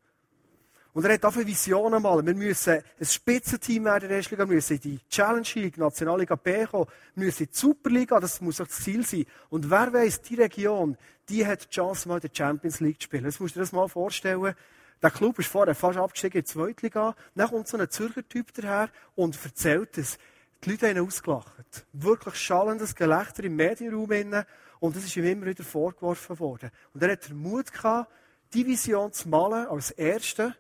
[0.97, 2.25] Und er hat dafür Visionen malen.
[2.25, 6.37] Wir müssen ein Spitzenteam werden in der Liga, wir müssen in die Challenge League, Nationalliga
[6.37, 9.27] B kommen, wir müssen in die Superliga, das muss auch das Ziel sein.
[9.51, 10.97] Und wer weiss, die Region,
[11.29, 13.25] die hat die Chance, mal in der Champions League zu spielen.
[13.25, 14.55] Das musst du dir das mal vorstellen.
[15.03, 17.15] Der Club ist vorher fast abgestiegen in die Zweitliga.
[17.35, 20.17] Dann kommt so ein Zürcher Typ daher und erzählt es.
[20.65, 21.87] Die Leute haben ihn ausgelacht.
[21.93, 24.47] Wirklich schallendes Gelächter im Medienraum.
[24.81, 26.71] Und das ist ihm immer wieder vorgeworfen worden.
[26.95, 28.11] Und er hat den Mut gehabt,
[28.55, 30.55] die Vision zu malen als Erste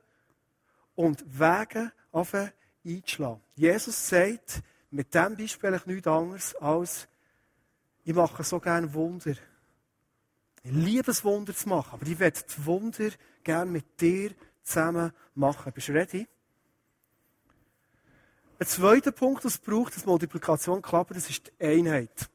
[0.96, 1.92] und Wege
[2.84, 3.40] einzuschlagen.
[3.54, 7.08] Jesus sagt mit diesem Beispiel nichts anderes als,
[8.04, 9.34] ich mache so gerne Wunder.
[10.62, 13.10] Ich liebe es, Wunder zu machen, aber ich werde die Wunder
[13.44, 14.32] gerne mit dir
[14.62, 15.72] zusammen machen.
[15.72, 16.26] Bist du ready?
[18.58, 22.30] Ein zweiter Punkt, das braucht, dass Multiplikation klappt, das ist die Einheit.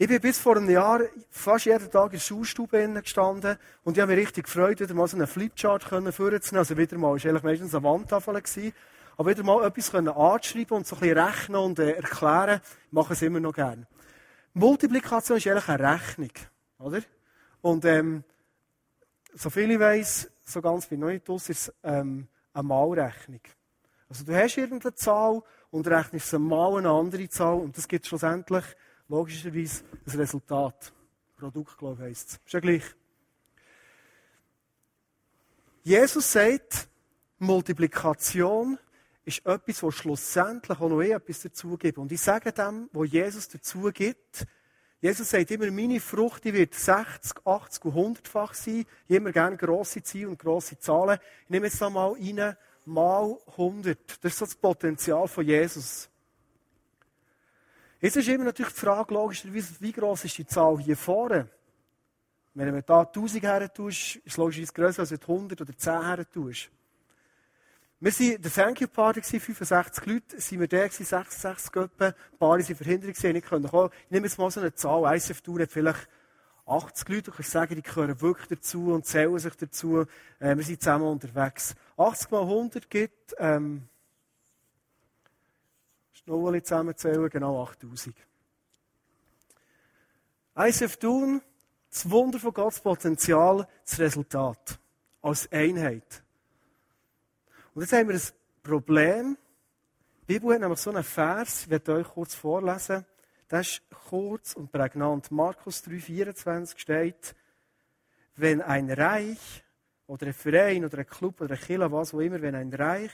[0.00, 4.00] Ich bin bis vor einem Jahr fast jeden Tag in der Schulstube gestanden und ich
[4.00, 6.56] habe mich richtig gefreut, wieder mal so einen Flipchart vorzunehmen.
[6.56, 8.72] Also wieder mal, es war eigentlich meistens eine Wandtafel, gewesen,
[9.16, 12.60] aber wieder mal etwas anschreiben und so ein bisschen rechnen und äh, erklären.
[12.86, 13.88] Ich mache es immer noch gerne.
[14.54, 16.32] Multiplikation ist eigentlich eine Rechnung,
[16.78, 17.00] oder?
[17.60, 18.22] Und ähm,
[19.34, 23.40] so viel ich weiss, so ganz nicht aus, ist ähm, eine Malrechnung.
[24.08, 28.06] Also du hast irgendeine Zahl und rechnest sie mal eine andere Zahl und das gibt
[28.06, 28.64] schlussendlich
[29.08, 30.92] logischerweise ein Resultat.
[31.36, 32.40] Produkt, glaube ich, heisst es.
[32.44, 32.82] Ist ja gleich.
[35.82, 36.88] Jesus sagt,
[37.38, 38.78] Multiplikation
[39.24, 42.02] ist etwas, wo schlussendlich auch noch eh etwas dazugeben.
[42.02, 44.46] Und ich sage dem, wo Jesus dazu gibt,
[45.00, 48.84] Jesus sagt immer, meine Frucht die wird 60, 80 und 100-fach sein.
[49.06, 51.20] Ich immer gerne grosse Ziele und grosse Zahlen.
[51.44, 53.98] Ich nehme jetzt einmal rein, mal 100.
[54.24, 56.08] Das ist so das Potenzial von Jesus.
[58.00, 61.48] Jetzt ist immer natürlich die Frage, logischerweise, wie gross ist die Zahl hier vorne?
[62.54, 65.76] Wenn du da 1000 her tust, ist es logischerweise grösser, als wenn du 100 oder
[65.76, 66.70] 10 her tust.
[68.00, 72.60] Wir waren der Thank You Party, 65 Leute, sind wir da, 66 Göppen, ein paar
[72.60, 73.90] sind verhindert gewesen, nicht können kommen.
[74.04, 76.08] Ich nehme jetzt mal so eine Zahl, ICF Tour hat vielleicht
[76.66, 80.04] 80 Leute, du kannst sagen, die gehören wirklich dazu und zählen sich dazu.
[80.38, 81.74] Äh, wir sind zusammen unterwegs.
[81.96, 83.88] 80 mal 100 gibt, ähm,
[86.28, 88.14] Schnurrli zusammenzählen, genau 8000.
[90.58, 91.40] ICF Thun,
[91.88, 94.78] das Wunder von Gottes Potenzial, das Resultat.
[95.22, 96.22] Als Einheit.
[97.72, 98.22] Und jetzt haben wir ein
[98.62, 99.38] Problem.
[100.22, 103.06] Die Bibel hat nämlich so einen Vers, ich werde euch kurz vorlesen.
[103.48, 105.30] Das ist kurz und prägnant.
[105.30, 107.34] Markus 3,24 steht,
[108.36, 109.64] wenn ein Reich
[110.06, 113.12] oder ein Verein oder ein Club oder ein Killer, was auch immer, wenn ein Reich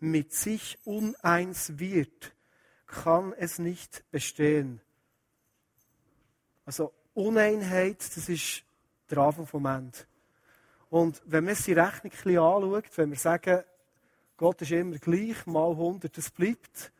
[0.00, 2.35] mit sich uneins wird,
[2.86, 4.80] kann es nicht bestehen.
[6.64, 8.62] Also Uneinheit, das ist
[9.10, 9.98] der Anfang vom Ende.
[10.90, 13.64] Und wenn man die Rechnung ein bisschen anschaut, wenn wir sagen,
[14.36, 16.92] Gott ist immer gleich, mal 100, das bleibt.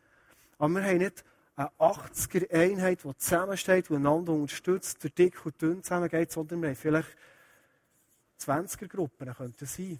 [0.57, 1.23] Aber wir haben nicht
[1.55, 6.75] eine 80er-Einheit, die zusammensteht, die einander unterstützt, der dick und dünn zusammengeht, sondern wir haben
[6.75, 7.15] vielleicht
[8.39, 9.99] 20er-Gruppen, könnte sein.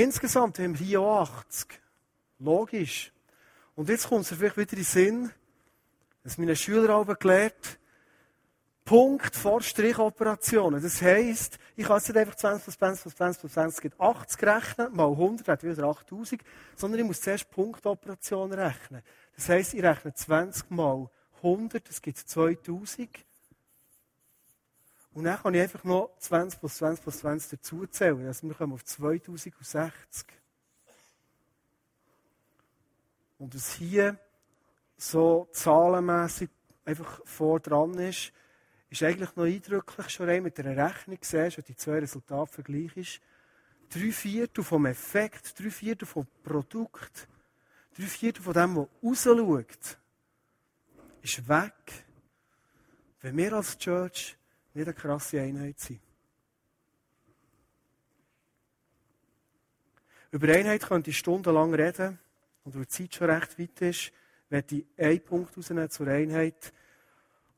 [0.00, 1.78] Insgesamt haben wir hier auch 80.
[2.38, 3.12] Logisch.
[3.74, 5.30] Und jetzt kommt es vielleicht wieder in den Sinn,
[6.24, 7.78] dass meine Schüler auch gelernt
[8.82, 10.82] Punkt vor Strichoperationen.
[10.82, 14.00] Das heisst, ich kann jetzt nicht einfach 20 plus 20 plus 20 plus 20 gibt
[14.00, 16.42] 80 rechnen, mal 100 hat wieder 8000,
[16.76, 19.02] sondern ich muss zuerst Punktoperationen rechnen.
[19.36, 21.10] Das heisst, ich rechne 20 mal
[21.42, 23.10] 100, das gibt 2000.
[25.12, 28.26] Und dann kann ich einfach noch 20 plus 20 plus 20 dazuzählen.
[28.26, 30.26] Also wir kommen auf 2060.
[33.38, 34.18] Und was hier
[34.96, 36.50] so zahlenmässig
[36.84, 38.32] einfach vor dran ist,
[38.90, 43.20] ist eigentlich noch eindrücklich, schon rein mit einer Rechnung siehst und die zwei Resultate vergleichst.
[43.88, 47.28] Drei Viertel vom Effekt, drei Viertel vom Produkt,
[47.96, 49.98] drei Viertel von dem, was rausschaut,
[51.22, 52.04] ist weg,
[53.20, 54.36] wenn wir als Church
[54.74, 56.00] nicht eine krasse Einheit sind.
[60.32, 62.18] Über Einheit könnte ich stundenlang reden,
[62.64, 64.12] und weil die Zeit schon recht weit ist,
[64.48, 66.72] werde ich einen Punkt rausnehmen zur Einheit.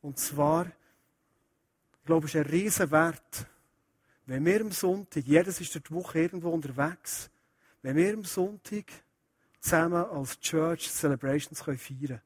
[0.01, 3.46] Und zwar, ich glaube, es ist ein Riesenwert,
[4.27, 7.29] wenn wir am Sonntag, jedes ist durch die Woche irgendwo unterwegs,
[7.83, 8.85] wenn wir am Sonntag
[9.61, 12.20] zusammen als Church Celebrations feiern können.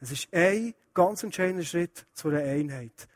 [0.00, 3.08] Es ist ein ganz entscheidender Schritt zu einer Einheit.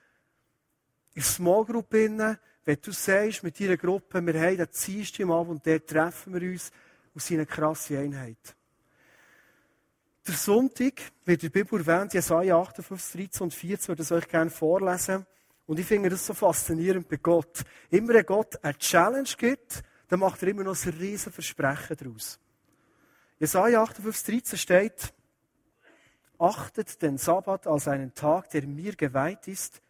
[1.15, 2.37] In Small Group, wenn
[2.81, 6.51] du sagst mit deiner Gruppe, wir haben den Dienstag am Abend und dort treffen wir
[6.51, 6.71] uns
[7.15, 8.57] aus einer krassen Einheit.
[10.27, 14.29] Der Sonntag wird in der Bibel erwähnt, Jesaja 58, 13 und 14, würde ich euch
[14.29, 15.27] gerne vorlesen.
[15.67, 17.63] Und ich finde das so faszinierend bei Gott.
[17.91, 22.39] Immer wenn Gott eine Challenge gibt, dann macht er immer noch ein riesen Versprechen daraus.
[23.39, 25.15] Jesaja 58, 13 steht,
[26.39, 29.83] Achtet den Sabbat als einen Tag, der mir geweiht ist.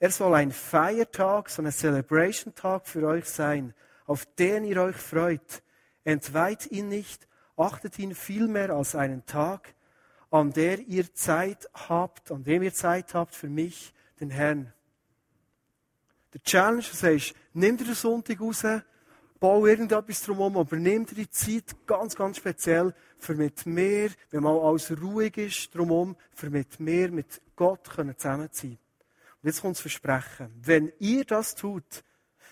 [0.00, 3.74] Er soll ein Feiertag, so ein Celebration-Tag für euch sein,
[4.06, 5.62] auf den ihr euch freut.
[6.04, 9.74] Entweiht ihn nicht, achtet ihn vielmehr als einen Tag,
[10.30, 14.72] an der ihr Zeit habt, an dem ihr Zeit habt für mich, den Herrn.
[16.32, 18.64] Der Challenge sagst, nimm dir den Sonntag raus,
[19.40, 24.42] bau irgendetwas drumherum, aber nimm dir die Zeit ganz, ganz speziell für mit mir, wenn
[24.42, 28.78] mal alles ruhig ist, drumherum, für mit mir, mit Gott können zusammen sein.
[29.42, 30.52] Und jetzt kommt das Versprechen.
[30.60, 32.04] Wenn ihr das tut,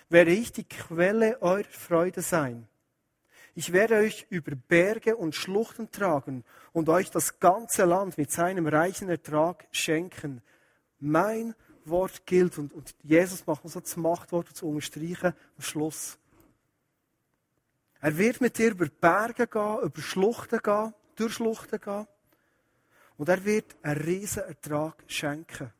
[0.09, 2.69] werde ich die Quelle eurer Freude sein.
[3.55, 8.67] Ich werde euch über Berge und Schluchten tragen und euch das ganze Land mit seinem
[8.67, 10.43] reichen Ertrag schenken.
[11.01, 11.55] Mein
[11.87, 12.59] Wort gilt.
[12.59, 16.19] Und, und Jesus macht uns das Machtwort zu unterstreichen am Schluss.
[18.01, 22.07] Er wird mit dir über Berge gehen, über Schluchten gehen, durch Schluchten gehen.
[23.17, 25.73] Und er wird einen riesen Ertrag schenken.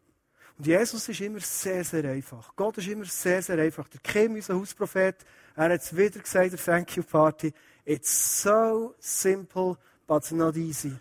[0.59, 2.55] Und Jesus ist immer sehr, sehr einfach.
[2.57, 3.89] Gott ist immer sehr, sehr einfach.
[3.89, 5.17] Der Kim, unser Hausprophet,
[5.55, 7.53] er hat es wieder gesagt, der Thank You Party.
[7.85, 10.97] It's so simple, but not easy.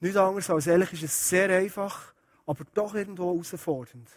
[0.00, 2.10] Nicht anders als ehrlich ist es sehr einfach
[2.50, 4.08] aber doch irgendwo herausfordernd.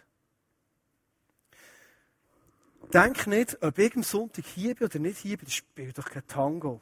[2.91, 6.09] Denk nicht, ob ich am Sonntag hier bin oder nicht hier bin, das spielt doch
[6.09, 6.81] kein Tango.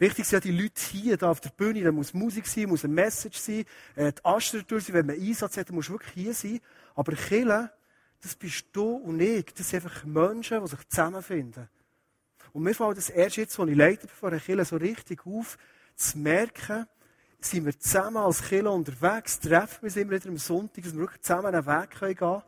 [0.00, 2.84] Wichtig sind ja die Leute hier, da auf der Bühne, da muss Musik sein, muss
[2.84, 6.14] eine Message sein, äh, die Aster durch sein, wenn man Einsatz hat, dann muss wirklich
[6.14, 6.60] hier sein.
[6.94, 7.70] Aber Kille,
[8.22, 9.52] das bist du und ich.
[9.52, 11.68] Das sind einfach Menschen, die sich zusammenfinden.
[12.54, 15.58] Und mir fällt das erst jetzt, als ich leite von der Kille so richtig auf,
[15.96, 16.86] zu merken,
[17.38, 21.00] sind wir zusammen als Kille unterwegs, treffen wir uns immer wieder am Sonntag, dass wir
[21.00, 22.42] wirklich zusammen einen Weg gehen können.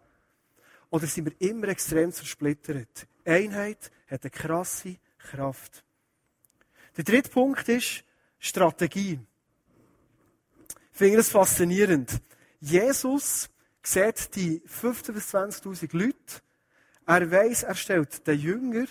[0.88, 3.06] Oder sind wir immer extrem zersplittert?
[3.26, 5.84] Einheit hat eine krasse Kraft.
[6.96, 8.04] Der dritte Punkt ist
[8.38, 9.18] Strategie.
[10.92, 12.20] Ich finde das faszinierend.
[12.60, 13.48] Jesus
[13.82, 16.42] sieht die 15.000 bis 20.000 Leute.
[17.06, 18.86] Er weiss, er stellt den Jünger,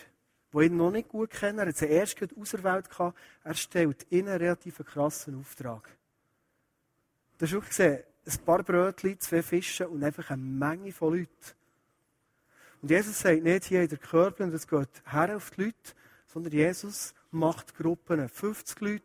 [0.53, 2.89] die ihn noch nicht gut kennen, er hat sie erst auserwählt
[3.43, 5.87] er stellt ihnen einen relativ krassen Auftrag.
[7.37, 11.55] Du hast auch gesehen, ein paar Brötchen, zwei Fische und einfach eine Menge von Leuten.
[12.81, 15.93] Und Jesus sagt nicht hier in der Körper, und es geht her auf die Leute,
[16.27, 19.03] sondern Jesus macht Gruppen, 50 Leute,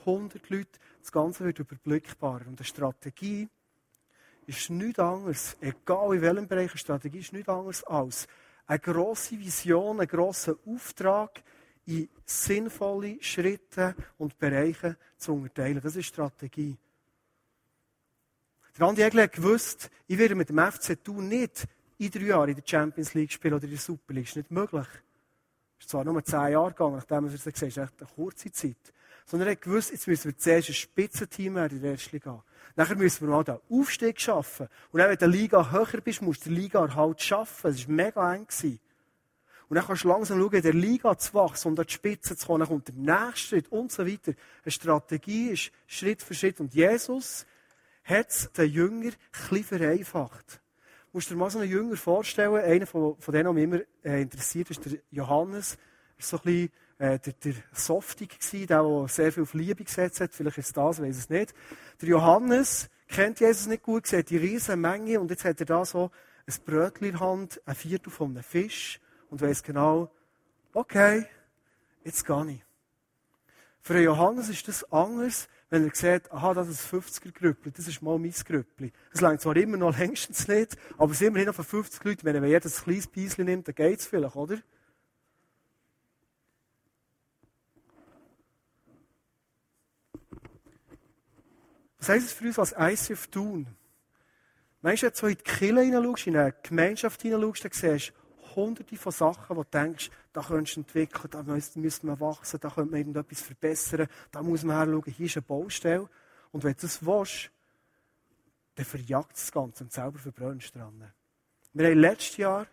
[0.00, 2.42] 100 Leute, das Ganze wird überblickbar.
[2.46, 3.48] Und eine Strategie
[4.46, 8.26] ist nichts anderes, egal in welchem Bereich, eine Strategie ist nichts anderes als
[8.66, 11.42] eine grosse Vision, einen grossen Auftrag
[11.86, 15.80] in sinnvolle Schritte und Bereiche zu unterteilen.
[15.82, 16.76] Das ist Strategie.
[18.78, 21.66] Der Andi Egel hat gewusst, ich werde mit dem FC Thun nicht
[21.98, 24.26] in drei Jahren in der Champions League spielen oder in der Super League.
[24.26, 24.86] Das ist nicht möglich.
[25.80, 28.10] Es ist zwar nur zehn Jahre gegangen, nachdem er es gesagt hat, ist echt eine
[28.14, 28.76] kurze Zeit.
[29.24, 32.44] Sondern er hat gewusst, jetzt müssen wir zuerst ein Spitzenteam werden in der ersten Liga.
[32.76, 34.68] Nachher müssen wir mal den Aufstieg schaffen.
[34.92, 37.70] Und dann, wenn der Liga höher bist, musst du die Liga halt schaffen.
[37.70, 38.46] Es war mega eng.
[38.46, 38.78] Gewesen.
[39.68, 42.36] Und dann kannst du langsam schauen, in der Liga zu wachsen und an die Spitze
[42.36, 42.60] zu kommen.
[42.60, 44.34] Dann kommt der nächste Schritt und so weiter.
[44.64, 46.60] Eine Strategie ist Schritt für Schritt.
[46.60, 47.46] Und Jesus
[48.04, 49.12] hat es den Jünger
[49.50, 50.60] ein vereinfacht.
[51.12, 54.22] Musst dir mal so einen Jünger vorstellen, einer von, von denen, der mich immer äh,
[54.22, 55.74] interessiert, ist der Johannes.
[55.74, 59.54] Er war so ein bisschen äh, der, der Softig gewesen, der, der sehr viel auf
[59.54, 60.32] Liebe gesetzt hat.
[60.32, 61.52] Vielleicht ist das, weiß es nicht.
[62.00, 65.84] Der Johannes kennt Jesus nicht gut, sieht die riesen Menge und jetzt hat er da
[65.84, 66.12] so
[66.46, 70.12] ein Brötchen in der Hand, ein Viertel von einem Fisch und weiß genau,
[70.72, 71.26] okay,
[72.04, 72.64] jetzt gehe ich.
[73.80, 78.02] Für Johannes ist das anders, wenn er sieht, aha, das ist ein 50er-Grüppli, das ist
[78.02, 78.92] mal mein Grüppli.
[79.12, 82.24] Es langt zwar immer noch längstens nicht, aber es sind immerhin noch von 50 Leuten.
[82.24, 84.58] Wenn er jedes ein kleines Beißchen nimmt, dann geht's vielleicht, oder?
[91.98, 93.64] Was heisst es für uns als ICF tun?
[93.64, 93.70] Du,
[94.82, 98.19] wenn du so in die Kirche hineinschaust, in eine Gemeinschaft hineinschaust, dann siehst du
[98.54, 102.70] hunderte von Sachen, wo du denkst, da könntest du entwickeln, da müsste man wachsen, da
[102.70, 106.08] könnte man irgendetwas verbessern, da muss man herschauen, hier ist eine Baustelle.
[106.52, 107.50] Und wenn du das willst,
[108.74, 111.12] dann verjagt das Ganze und selber verbrennst dran.
[111.72, 112.66] Wir haben letztes Jahr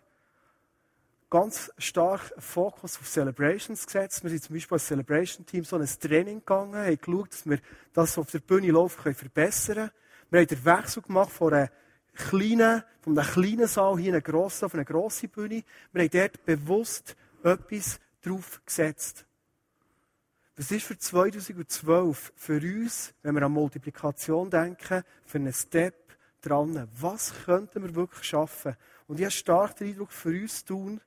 [1.30, 4.22] ganz stark Fokus auf Celebrations gesetzt.
[4.22, 7.60] Wir sind zum Beispiel als Celebration Team so ein Training gegangen, haben geschaut, dass wir
[7.92, 9.90] das auf der Bühne können verbessern können.
[10.30, 11.70] Wir haben den Wechsel gemacht von einer
[12.18, 15.62] kleinen, von einem kleinen Saal hier in eine grosse, auf eine grosse Bühne.
[15.92, 19.24] Wir haben dort bewusst etwas drauf gesetzt.
[20.56, 26.88] Das ist für 2012 für uns, wenn wir an Multiplikation denken, für einen Step dran.
[27.00, 28.76] Was könnten wir wirklich schaffen?
[29.06, 31.00] Und ich habe stark den Eindruck, für uns tun,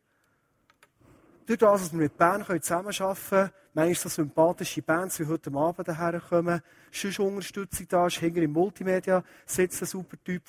[1.46, 5.88] durch das, dass wir mit Bern zusammenarbeiten können, manchmal so sympathische Bands wie heute Abend
[5.88, 10.44] daherkommen, sonst Unterstützung da ist, hinter im Multimedia sitzt ein super Typ,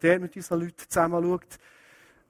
[0.00, 1.58] der mit unseren Leuten zusammen schaut.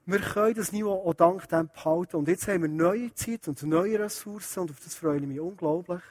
[0.05, 2.17] Wir können das Niveau auch dank dem behalten.
[2.17, 5.39] Und jetzt haben wir neue Zeit und neue Ressourcen und auf das freue ich mich
[5.39, 6.01] unglaublich,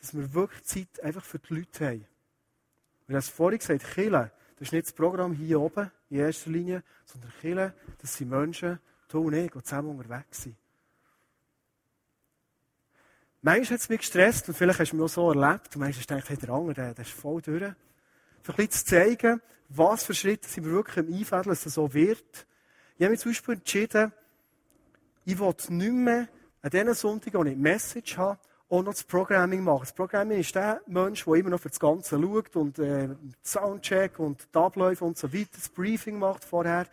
[0.00, 2.06] dass wir wirklich Zeit einfach für die Leute haben.
[3.06, 6.50] Wir haben es vorhin gesagt, Chile, das ist nicht das Programm hier oben in erster
[6.50, 10.56] Linie, sondern Chile, das sind Menschen, du und ich, die zusammen unterwegs sind.
[13.42, 16.04] Manchmal hat es mich gestresst und vielleicht hast du mich auch so erlebt und manchmal
[16.04, 17.72] denkst du, hey, der andere, der, der ist voll durch.
[18.42, 21.74] Für ein bisschen zu zeigen, was für Schritte sind wir wirklich im Einfädeln, dass es
[21.74, 22.46] so wird.
[22.98, 24.12] Ich habe mich zum Beispiel entschieden,
[25.24, 26.28] ich will nicht mehr
[26.60, 29.82] an diesen Sonntag, wo ich Message habe, auch noch das Programming machen.
[29.82, 33.08] Das Programming ist der Mensch, der immer noch für das Ganze schaut und äh,
[33.42, 36.86] Soundcheck und die Abläufe und so weiter, das Briefing macht vorher.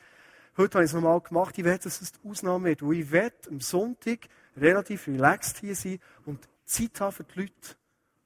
[0.56, 1.58] Heute habe ich es nochmal gemacht.
[1.58, 2.82] Ich werde, dass es die Ausnahme wird.
[2.82, 4.20] Weil ich werde am Sonntag
[4.58, 7.76] relativ relaxed hier sein und Zeit haben für die Leute.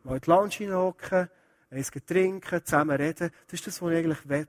[0.04, 1.30] Mal in die Lounge hineinhocken,
[1.70, 3.32] eins trinken, zusammen reden.
[3.48, 4.48] Das ist das, was ich eigentlich will.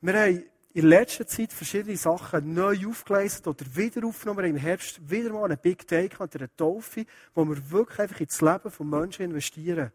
[0.00, 0.44] Wir haben
[0.74, 4.44] in letzter Zeit verschiedene Sachen neu aufgeleistet oder wieder aufgenommen.
[4.44, 8.40] Im Herbst wieder mal einen Big Day gehabt, eine Taufe, wo wir wirklich einfach ins
[8.40, 9.90] Leben von Menschen investieren.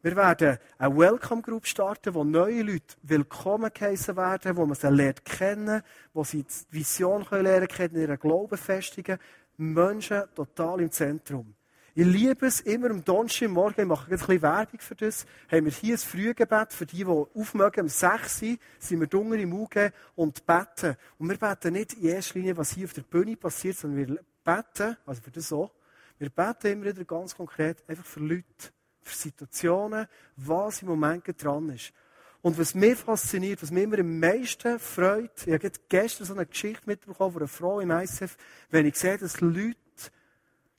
[0.00, 4.88] Wir werden eine Welcome Group starten, wo neue Leute willkommen geheißen werden, wo man sie
[4.88, 5.82] lernt kennen,
[6.12, 9.18] wo sie die Vision können lernen kennen, ihren Glauben festigen.
[9.56, 11.52] Menschen total im Zentrum.
[11.96, 15.64] Ich liebe es immer am Donnerstag Morgen, ich mache ein bisschen Werbung für das, haben
[15.64, 19.52] wir hier ein Frühgebet für die, die aufmögen, um 6 Uhr sind wir dunkel im
[19.52, 20.94] Auge und beten.
[21.18, 24.20] Und wir beten nicht in erster Linie, was hier auf der Bühne passiert, sondern wir
[24.44, 25.72] beten, also für das so,
[26.20, 28.70] wir beten immer wieder ganz konkret einfach für Leute,
[29.08, 30.06] für Situationen,
[30.36, 31.92] was im Moment dran ist.
[32.40, 36.46] Und was mich fasziniert, was mich immer am meisten freut, ich habe gestern so eine
[36.46, 38.36] Geschichte mitbekommen von einer Frau im ICF,
[38.70, 39.76] wenn ich sehe, dass Leute,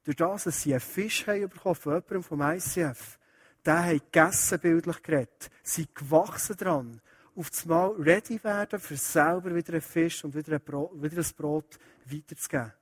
[0.06, 3.20] durch das, dass sie einen Fisch haben bekommen von jemandem vom ICF,
[3.66, 7.02] der haben gegessen, bildlich geredet, sind gewachsen dran,
[7.36, 11.18] auf das Mal ready werden, für selber wieder einen Fisch und wieder ein Brot, wieder
[11.18, 12.74] ein Brot weiterzugeben.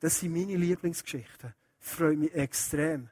[0.00, 1.54] Das sind meine Lieblingsgeschichten.
[1.78, 3.08] Freut mich extrem.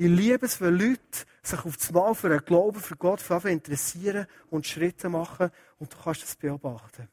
[0.00, 1.00] Ich liebe es, wenn Leute
[1.42, 5.96] sich auf das Mal für einen Glauben, für Gott interessieren und Schritte machen und du
[5.96, 7.08] kannst das beobachten.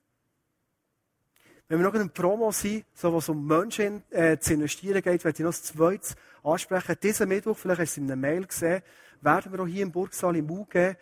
[1.68, 5.24] Wenn wir noch in einem Promo sind, so was um Menschen äh, zu investieren geht,
[5.24, 6.14] werde ich noch das Zweite
[6.44, 6.96] ansprechen.
[7.02, 8.84] Diesen Mittwoch, vielleicht hast du es in einer Mail gesehen,
[9.20, 10.96] werden wir auch hier im Burgsaal im UG ein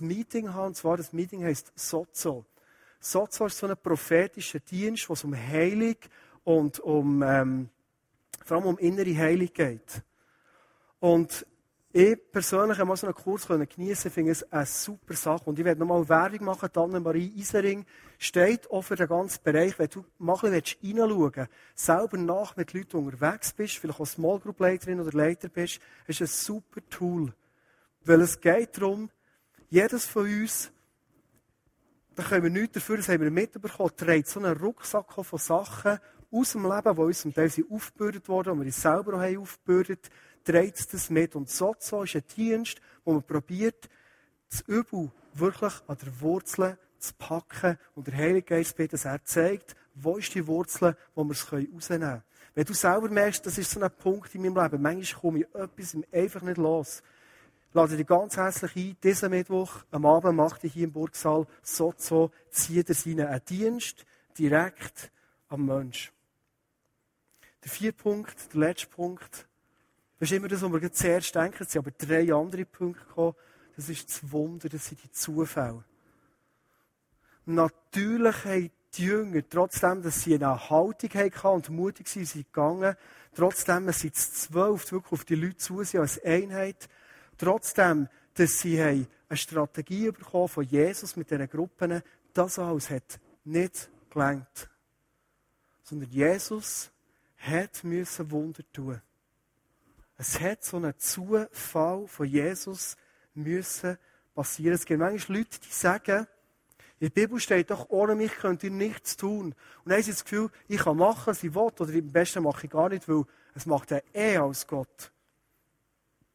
[0.00, 0.66] Meeting haben.
[0.66, 2.44] Und zwar, das Meeting heisst Sozo.
[3.00, 5.96] Sozo ist so ein prophetischer Dienst, wo um Heilung
[6.44, 7.70] und um, ähm,
[8.44, 10.02] vor allem um innere Heilung geht.
[11.00, 11.46] Und
[11.92, 15.42] ich persönlich habe so einen Kurs geniessen, finde es eine super Sache.
[15.46, 16.68] Und ich werde nochmal Werbung machen.
[16.72, 17.84] Anne-Marie Isering
[18.16, 19.76] steht auch für den ganzen Bereich.
[19.76, 24.38] Wenn du mal ein bisschen reinschauen selber nach mit Leuten unterwegs bist, vielleicht auch Small
[24.38, 27.34] Group Leiterin oder Leiter bist, ist ein super Tool.
[28.04, 29.10] Weil es geht darum,
[29.68, 30.70] jedes von uns,
[32.14, 35.98] da können wir nichts dafür, das haben wir mitbekommen, trägt so einen Rucksack von Sachen
[36.30, 40.08] aus dem Leben, die uns zum Teil aufgebürdet wurden, und wir uns selber auch aufgebürdet
[40.08, 41.34] haben trägt das mit.
[41.36, 43.88] Und Sozo ist ein Dienst, wo man probiert,
[44.50, 49.24] das Übel wirklich an der Wurzel zu packen und der Heilige Geist bittet, dass er
[49.24, 52.22] zeigt, wo ist die Wurzel, wo wir es rausnehmen können.
[52.54, 55.54] Wenn du selber merkst, das ist so ein Punkt in meinem Leben, manchmal komme ich
[55.54, 57.02] etwas einfach nicht los.
[57.72, 62.32] Lade dich ganz herzlich ein, diesen Mittwoch am Abend macht ich hier im Burgsaal Sozo,
[62.50, 64.04] zieht er seinen einen Dienst
[64.36, 65.12] direkt
[65.48, 66.12] am Mensch.
[67.62, 69.46] Der vierte Punkt, der letzte Punkt,
[70.20, 71.62] das ist immer das, was wir zuerst denken.
[71.62, 73.34] Es sind aber drei andere Punkte gekommen.
[73.74, 75.82] Das ist das Wunder, das sind die Zufälle.
[77.46, 82.96] Natürlich haben die Jünger, trotzdem, dass sie eine Haltung hatten und mutig waren, sind gegangen,
[83.34, 86.90] trotzdem, dass sie zu zwölf wirklich auf die Leute zu sind als Einheit,
[87.38, 92.02] trotzdem, dass sie eine Strategie bekommen von Jesus mit diesen Gruppen,
[92.34, 94.68] das alles hat nicht gelangt.
[95.82, 96.90] Sondern Jesus
[97.38, 99.00] hat Wunder tun.
[100.20, 102.98] Es hat so einen Zufall von Jesus
[103.32, 103.96] müssen
[104.34, 104.74] passieren.
[104.74, 106.26] Es gibt manchmal Leute, die sagen,
[106.98, 109.46] in der Bibel steht doch, ohne mich könnt ihr nichts tun.
[109.46, 109.56] Und
[109.86, 112.66] dann haben sie das Gefühl, ich kann machen, was ich will, oder am besten mache
[112.66, 115.10] ich gar nicht, weil es macht er eh als Gott.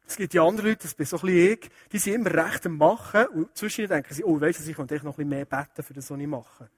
[0.04, 2.66] Es gibt die anderen Leute, das bin so ein bisschen ich, die sind immer recht
[2.66, 5.44] am Machen, und zwischen denken sie, oh, weißt du, ich könnte noch ein bisschen mehr
[5.44, 6.68] beten, für das, was ich mache.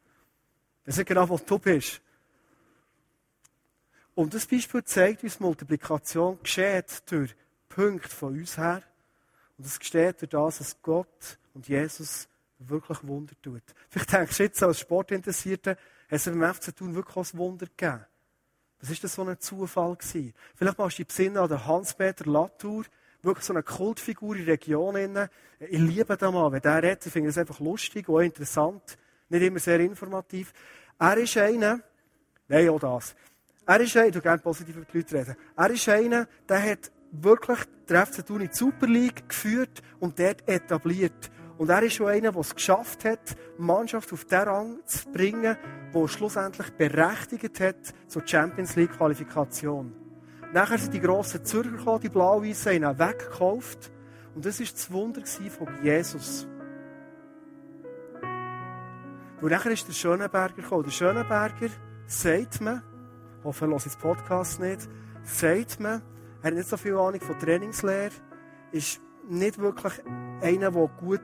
[0.84, 2.02] Das ist genau, was du bist.
[4.18, 7.36] Und das Beispiel zeigt uns, Multiplikation geschieht durch
[7.68, 8.82] Punkte von uns her.
[9.56, 12.26] Und es geschieht durch das, dass Gott und Jesus
[12.58, 13.62] wirklich Wunder tut.
[13.88, 15.78] Vielleicht denkst du jetzt als Sportinteressierter, hat
[16.10, 18.04] es beim FC Thun wirklich auch ein Wunder gegeben.
[18.80, 20.34] Was ist das so ein Zufall gewesen?
[20.56, 22.86] Vielleicht machst du dich besinnen an Hans-Peter Latour,
[23.22, 25.28] wirklich so eine Kultfigur in der Region.
[25.60, 28.98] Ich liebe den mal, wenn der redet, ich finde das einfach lustig und interessant,
[29.28, 30.52] nicht immer sehr informativ.
[30.98, 31.78] Er ist einer,
[32.48, 33.14] nein, auch das.
[33.68, 35.36] Er ist einer, ich gerne positiv über die Leute reden.
[35.54, 40.18] Er ist einer, der hat wirklich den FC Thun in die Super League geführt und
[40.18, 41.30] dort etabliert.
[41.58, 45.10] Und er ist schon einer, der es geschafft hat, die Mannschaft auf den Rang zu
[45.10, 45.54] bringen,
[45.92, 49.92] der schlussendlich berechtigt hat zur Champions League Qualifikation.
[50.54, 53.90] Nachher sind die grossen Zürcher gekommen, die Blau-Weißen, ihn weggekauft.
[54.34, 56.46] Und das war das Wunder von Jesus.
[59.42, 60.84] Und nachher ist der Schönenberger gekommen.
[60.84, 61.68] Der Schönenberger,
[62.06, 62.82] sagt man,
[63.44, 64.88] hoffe, er hört das Podcast nicht,
[65.24, 66.02] sagt man,
[66.42, 68.12] er hat nicht so viel Ahnung von Trainingslehre,
[68.72, 69.92] ist nicht wirklich
[70.40, 71.20] einer, der gut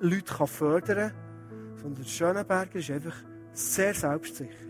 [0.00, 3.16] Leute fördern kann, sondern Schönenberger ist einfach
[3.52, 4.68] sehr selbstsicher.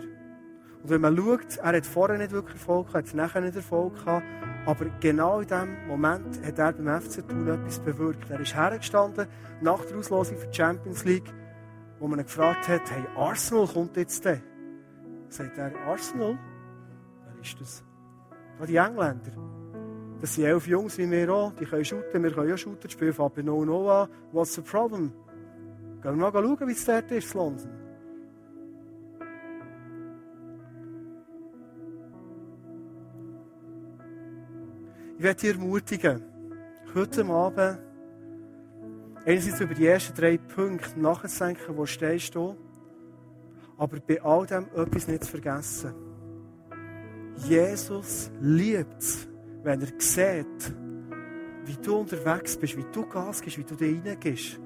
[0.82, 3.94] Und wenn man schaut, er hat vorher nicht wirklich Erfolg gehabt, hat nachher nicht Erfolg
[3.96, 4.24] gehabt,
[4.66, 8.30] aber genau in dem Moment hat er beim FC Thun etwas bewirkt.
[8.30, 9.26] Er ist hergestanden,
[9.60, 11.32] nach der Auslosung für die Champions League,
[11.98, 14.42] wo man ihn gefragt hat, hey, Arsenal kommt jetzt denn?
[15.28, 16.38] Sagt er, Arsenal?
[17.40, 17.84] Ist das?
[18.60, 19.32] Ah, die Engländer.
[20.20, 21.52] Das sind elf Jungs wie wir auch.
[21.52, 22.80] Die können shooten, wir können auch shooten.
[22.82, 24.08] Das Spiel fängt bei 0 an.
[24.32, 25.12] What's the problem?
[26.02, 27.70] Gehen wir mal schauen, wie es dort ist, in London.
[35.16, 36.22] Ich werde dich ermutigen,
[36.94, 37.80] heute Abend
[39.24, 42.56] einerseits über die ersten drei Punkte nachzudenken, wo stehst du,
[43.76, 46.07] aber bei all dem etwas nicht zu vergessen.
[47.46, 49.28] Jesus liebt es,
[49.62, 50.74] wenn er sieht,
[51.64, 54.60] wie du unterwegs bist, wie du Gas gibst, wie du da reingehst,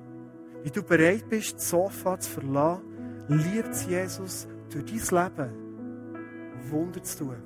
[0.62, 2.83] wie du bereit bist, das Sofa zu verlassen,
[3.29, 5.62] liebt Jesus durch dein Leben
[6.70, 7.37] Wunder zu tun.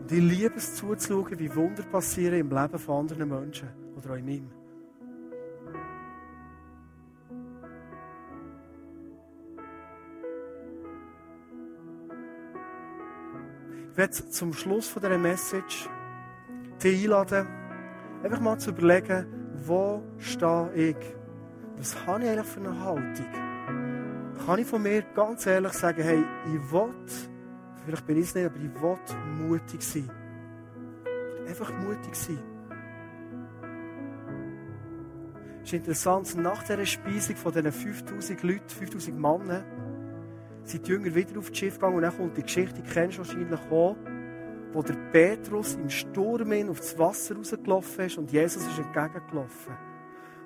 [0.00, 4.16] Und ich liebe es zuzuschauen, wie Wunder passieren im Leben von anderen Menschen oder auch
[4.16, 4.55] in meinem.
[13.96, 15.88] Ich werde zum Schluss von dieser Message
[16.84, 17.46] dich einladen,
[18.22, 19.26] einfach mal zu überlegen,
[19.64, 20.96] wo stehe ich?
[21.78, 23.26] Was habe ich eigentlich für eine Haltung?
[24.44, 26.92] Kann ich von mir ganz ehrlich sagen, hey, ich will,
[27.86, 30.10] vielleicht bin ich es nicht, aber ich will mutig sein.
[31.48, 32.38] Einfach mutig sein.
[35.62, 39.64] Es ist interessant, nach dieser Speisung von diesen 5000 Leuten, 5000 Männern,
[40.66, 43.18] sind die Jünger wieder auf das Schiff gegangen und dann kommt die Geschichte, die kennst
[43.18, 43.96] du wahrscheinlich auch,
[44.72, 49.74] wo der Petrus im Sturm hin auf das Wasser rausgelaufen ist und Jesus ist entgegengelaufen.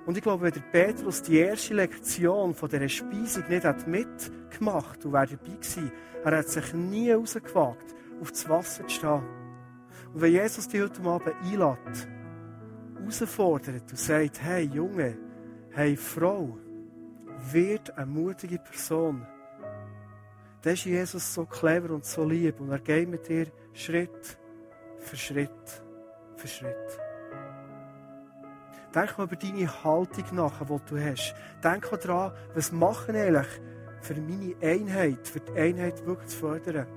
[0.05, 5.05] Und ich glaube, wenn der Petrus die erste Lektion von dieser Speisung nicht hat mitgemacht
[5.05, 5.91] und wäre dabei gewesen,
[6.23, 9.23] er hat sich nie rausgewagt, auf das Wasser zu stehen.
[10.13, 12.07] Und wenn Jesus dich heute Abend einlädt,
[12.99, 15.17] herausfordert und sagt, hey Junge,
[15.71, 16.57] hey Frau,
[17.51, 19.25] wird eine mutige Person,
[20.61, 24.37] dann ist Jesus so clever und so lieb und er geht mit dir Schritt
[24.99, 25.49] für Schritt
[26.35, 26.99] für Schritt.
[28.93, 31.33] Denk mal über deine Haltung nach, die du hast.
[31.63, 33.47] Denk mal daran, was machen eigentlich
[34.01, 36.87] für meine Einheit, für die Einheit wirklich zu fördern.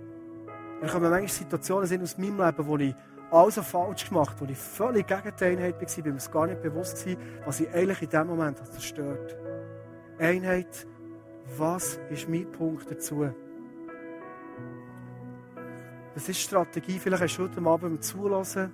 [0.81, 2.95] Da kommen manchmal Situationen sind aus meinem Leben, wo ich
[3.31, 6.63] alles falsch gemacht habe, wo ich völlig gegen die Einheit war, bin mir gar nicht
[6.63, 9.37] bewusst war, was ich eigentlich in dem Moment zerstört
[10.19, 10.87] Einheit,
[11.57, 13.29] was ist mein Punkt dazu?
[16.15, 16.99] Das ist Strategie.
[16.99, 18.73] Vielleicht hast du heute Abend beim Zulassen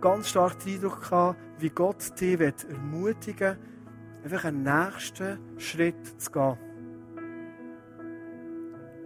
[0.00, 6.30] ganz stark den Eindruck gehabt, wie Gott dich ermutigen will, einfach einen nächsten Schritt zu
[6.30, 6.58] gehen.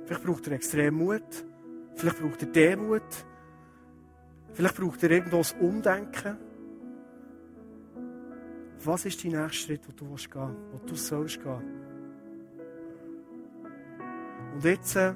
[0.05, 1.47] Vielleicht braucht er extrem Mut.
[1.95, 3.03] Vielleicht braucht er Demut.
[4.53, 6.37] Vielleicht braucht er irgendwo das Umdenken.
[8.85, 11.62] Was ist dein nächster Schritt, wo du gehen willst, wo du sollst gehen?
[14.55, 15.14] Und jetzt äh,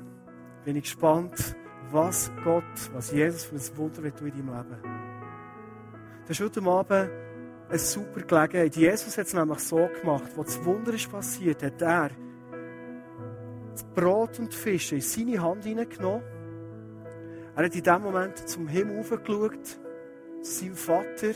[0.65, 1.55] bin ich gespannt,
[1.91, 4.83] was Gott, was Jesus für ein Wunder wird in deinem Leben.
[6.27, 7.11] Das ist heute Abend
[7.69, 8.77] eine super Gelegenheit.
[8.77, 12.11] Jesus hat es nämlich so gemacht, wo das Wunder ist passiert, hat er
[13.73, 16.23] das Brot und die Fische in seine Hand hineingenommen.
[17.57, 19.67] Er hat in dem Moment zum Himmel aufgeschaut,
[20.43, 21.33] zu seinem Vater.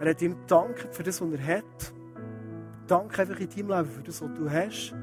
[0.00, 1.94] Er hat ihm gedankt für das, was er hat.
[2.86, 4.94] Danke einfach in deinem Leben für das, was du hast.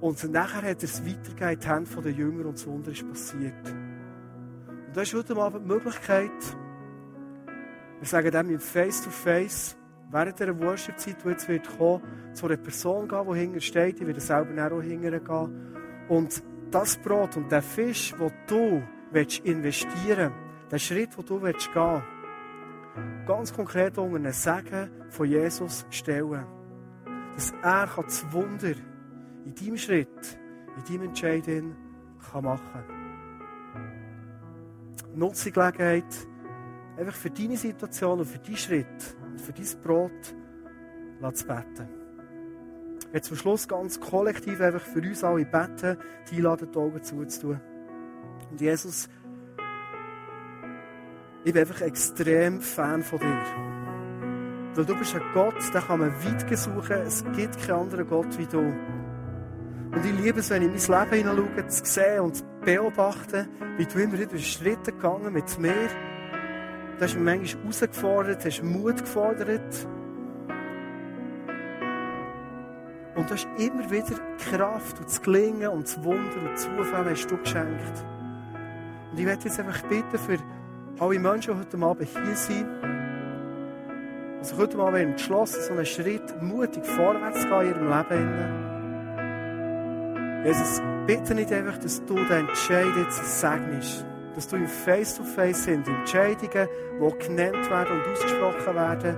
[0.00, 3.06] Und nachher hat er es weitergegeben in die Hände der Jünger und das Wunder ist
[3.06, 3.68] passiert.
[4.86, 6.30] Und da ist heute Abend die Möglichkeit,
[7.98, 9.76] wir sagen dem im Face-to-Face,
[10.10, 14.06] während dieser Worship-Zeit, die jetzt wird kommen, zu einer Person gehen, die hinten steht, ich
[14.06, 15.76] werde selber auch hinten gehen.
[16.08, 18.82] Und das Brot und der Fisch, den du
[19.44, 22.02] investieren willst, den Schritt, den du willst gehen
[23.26, 26.44] ganz konkret unter einen Segen von Jesus stellen.
[27.34, 28.74] Dass er das Wunder
[29.50, 30.38] in deinem Schritt,
[30.76, 31.74] in deinem Entscheidung
[32.30, 32.84] kann machen kann.
[35.14, 36.04] Nutze die Gelegenheit,
[36.96, 40.34] einfach für deine Situation und für deinen Schritt und für dein Brot
[41.34, 41.88] zu beten.
[43.10, 45.96] Werde zum Schluss ganz kollektiv einfach für uns alle beten,
[46.30, 47.60] die einladen, die Augen zuzutun.
[48.50, 49.08] Und Jesus,
[51.44, 53.42] ich bin einfach extrem Fan von dir.
[54.74, 56.96] Weil du bist ein Gott, den kann man weit suchen.
[57.04, 58.72] Es gibt keinen anderen Gott wie du.
[59.92, 63.48] Und ich liebe es, wenn ich in mein Leben hineinschaue, zu sehen und zu beobachten,
[63.76, 65.88] wie du immer wieder Schritte gegangen mit mir.
[66.96, 69.88] Du hast mich manchmal herausgefordert, hast Mut gefordert.
[73.16, 77.10] Und du hast immer wieder Kraft und das Gelingen und das Wunder und das Zufall
[77.10, 78.04] hast du geschenkt.
[79.10, 80.38] Und ich werde jetzt einfach bitten für
[81.00, 82.68] alle Menschen, die heute Abend hier sind,
[84.40, 88.69] die sich heute Abend entschlossen, so einen Schritt mutig vorwärts zu gehen in ihrem Leben.
[90.44, 94.06] Jesus, bitte nicht einfach, dass du den Entscheid segnest.
[94.34, 96.68] dass du im Face-to-Face sind, Entscheidungen,
[97.00, 99.16] die genannt werden und ausgesprochen werden,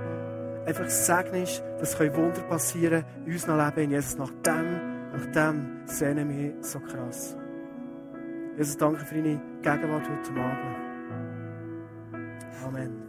[0.65, 4.17] einfach segnest, dass Wunder passieren in unserem Leben Jesus.
[4.17, 7.37] Nach dem, nach dem sehnen wir so krass.
[8.57, 10.77] Jesus, danke für deine Gegenwart heute Abend.
[12.65, 13.02] Amen.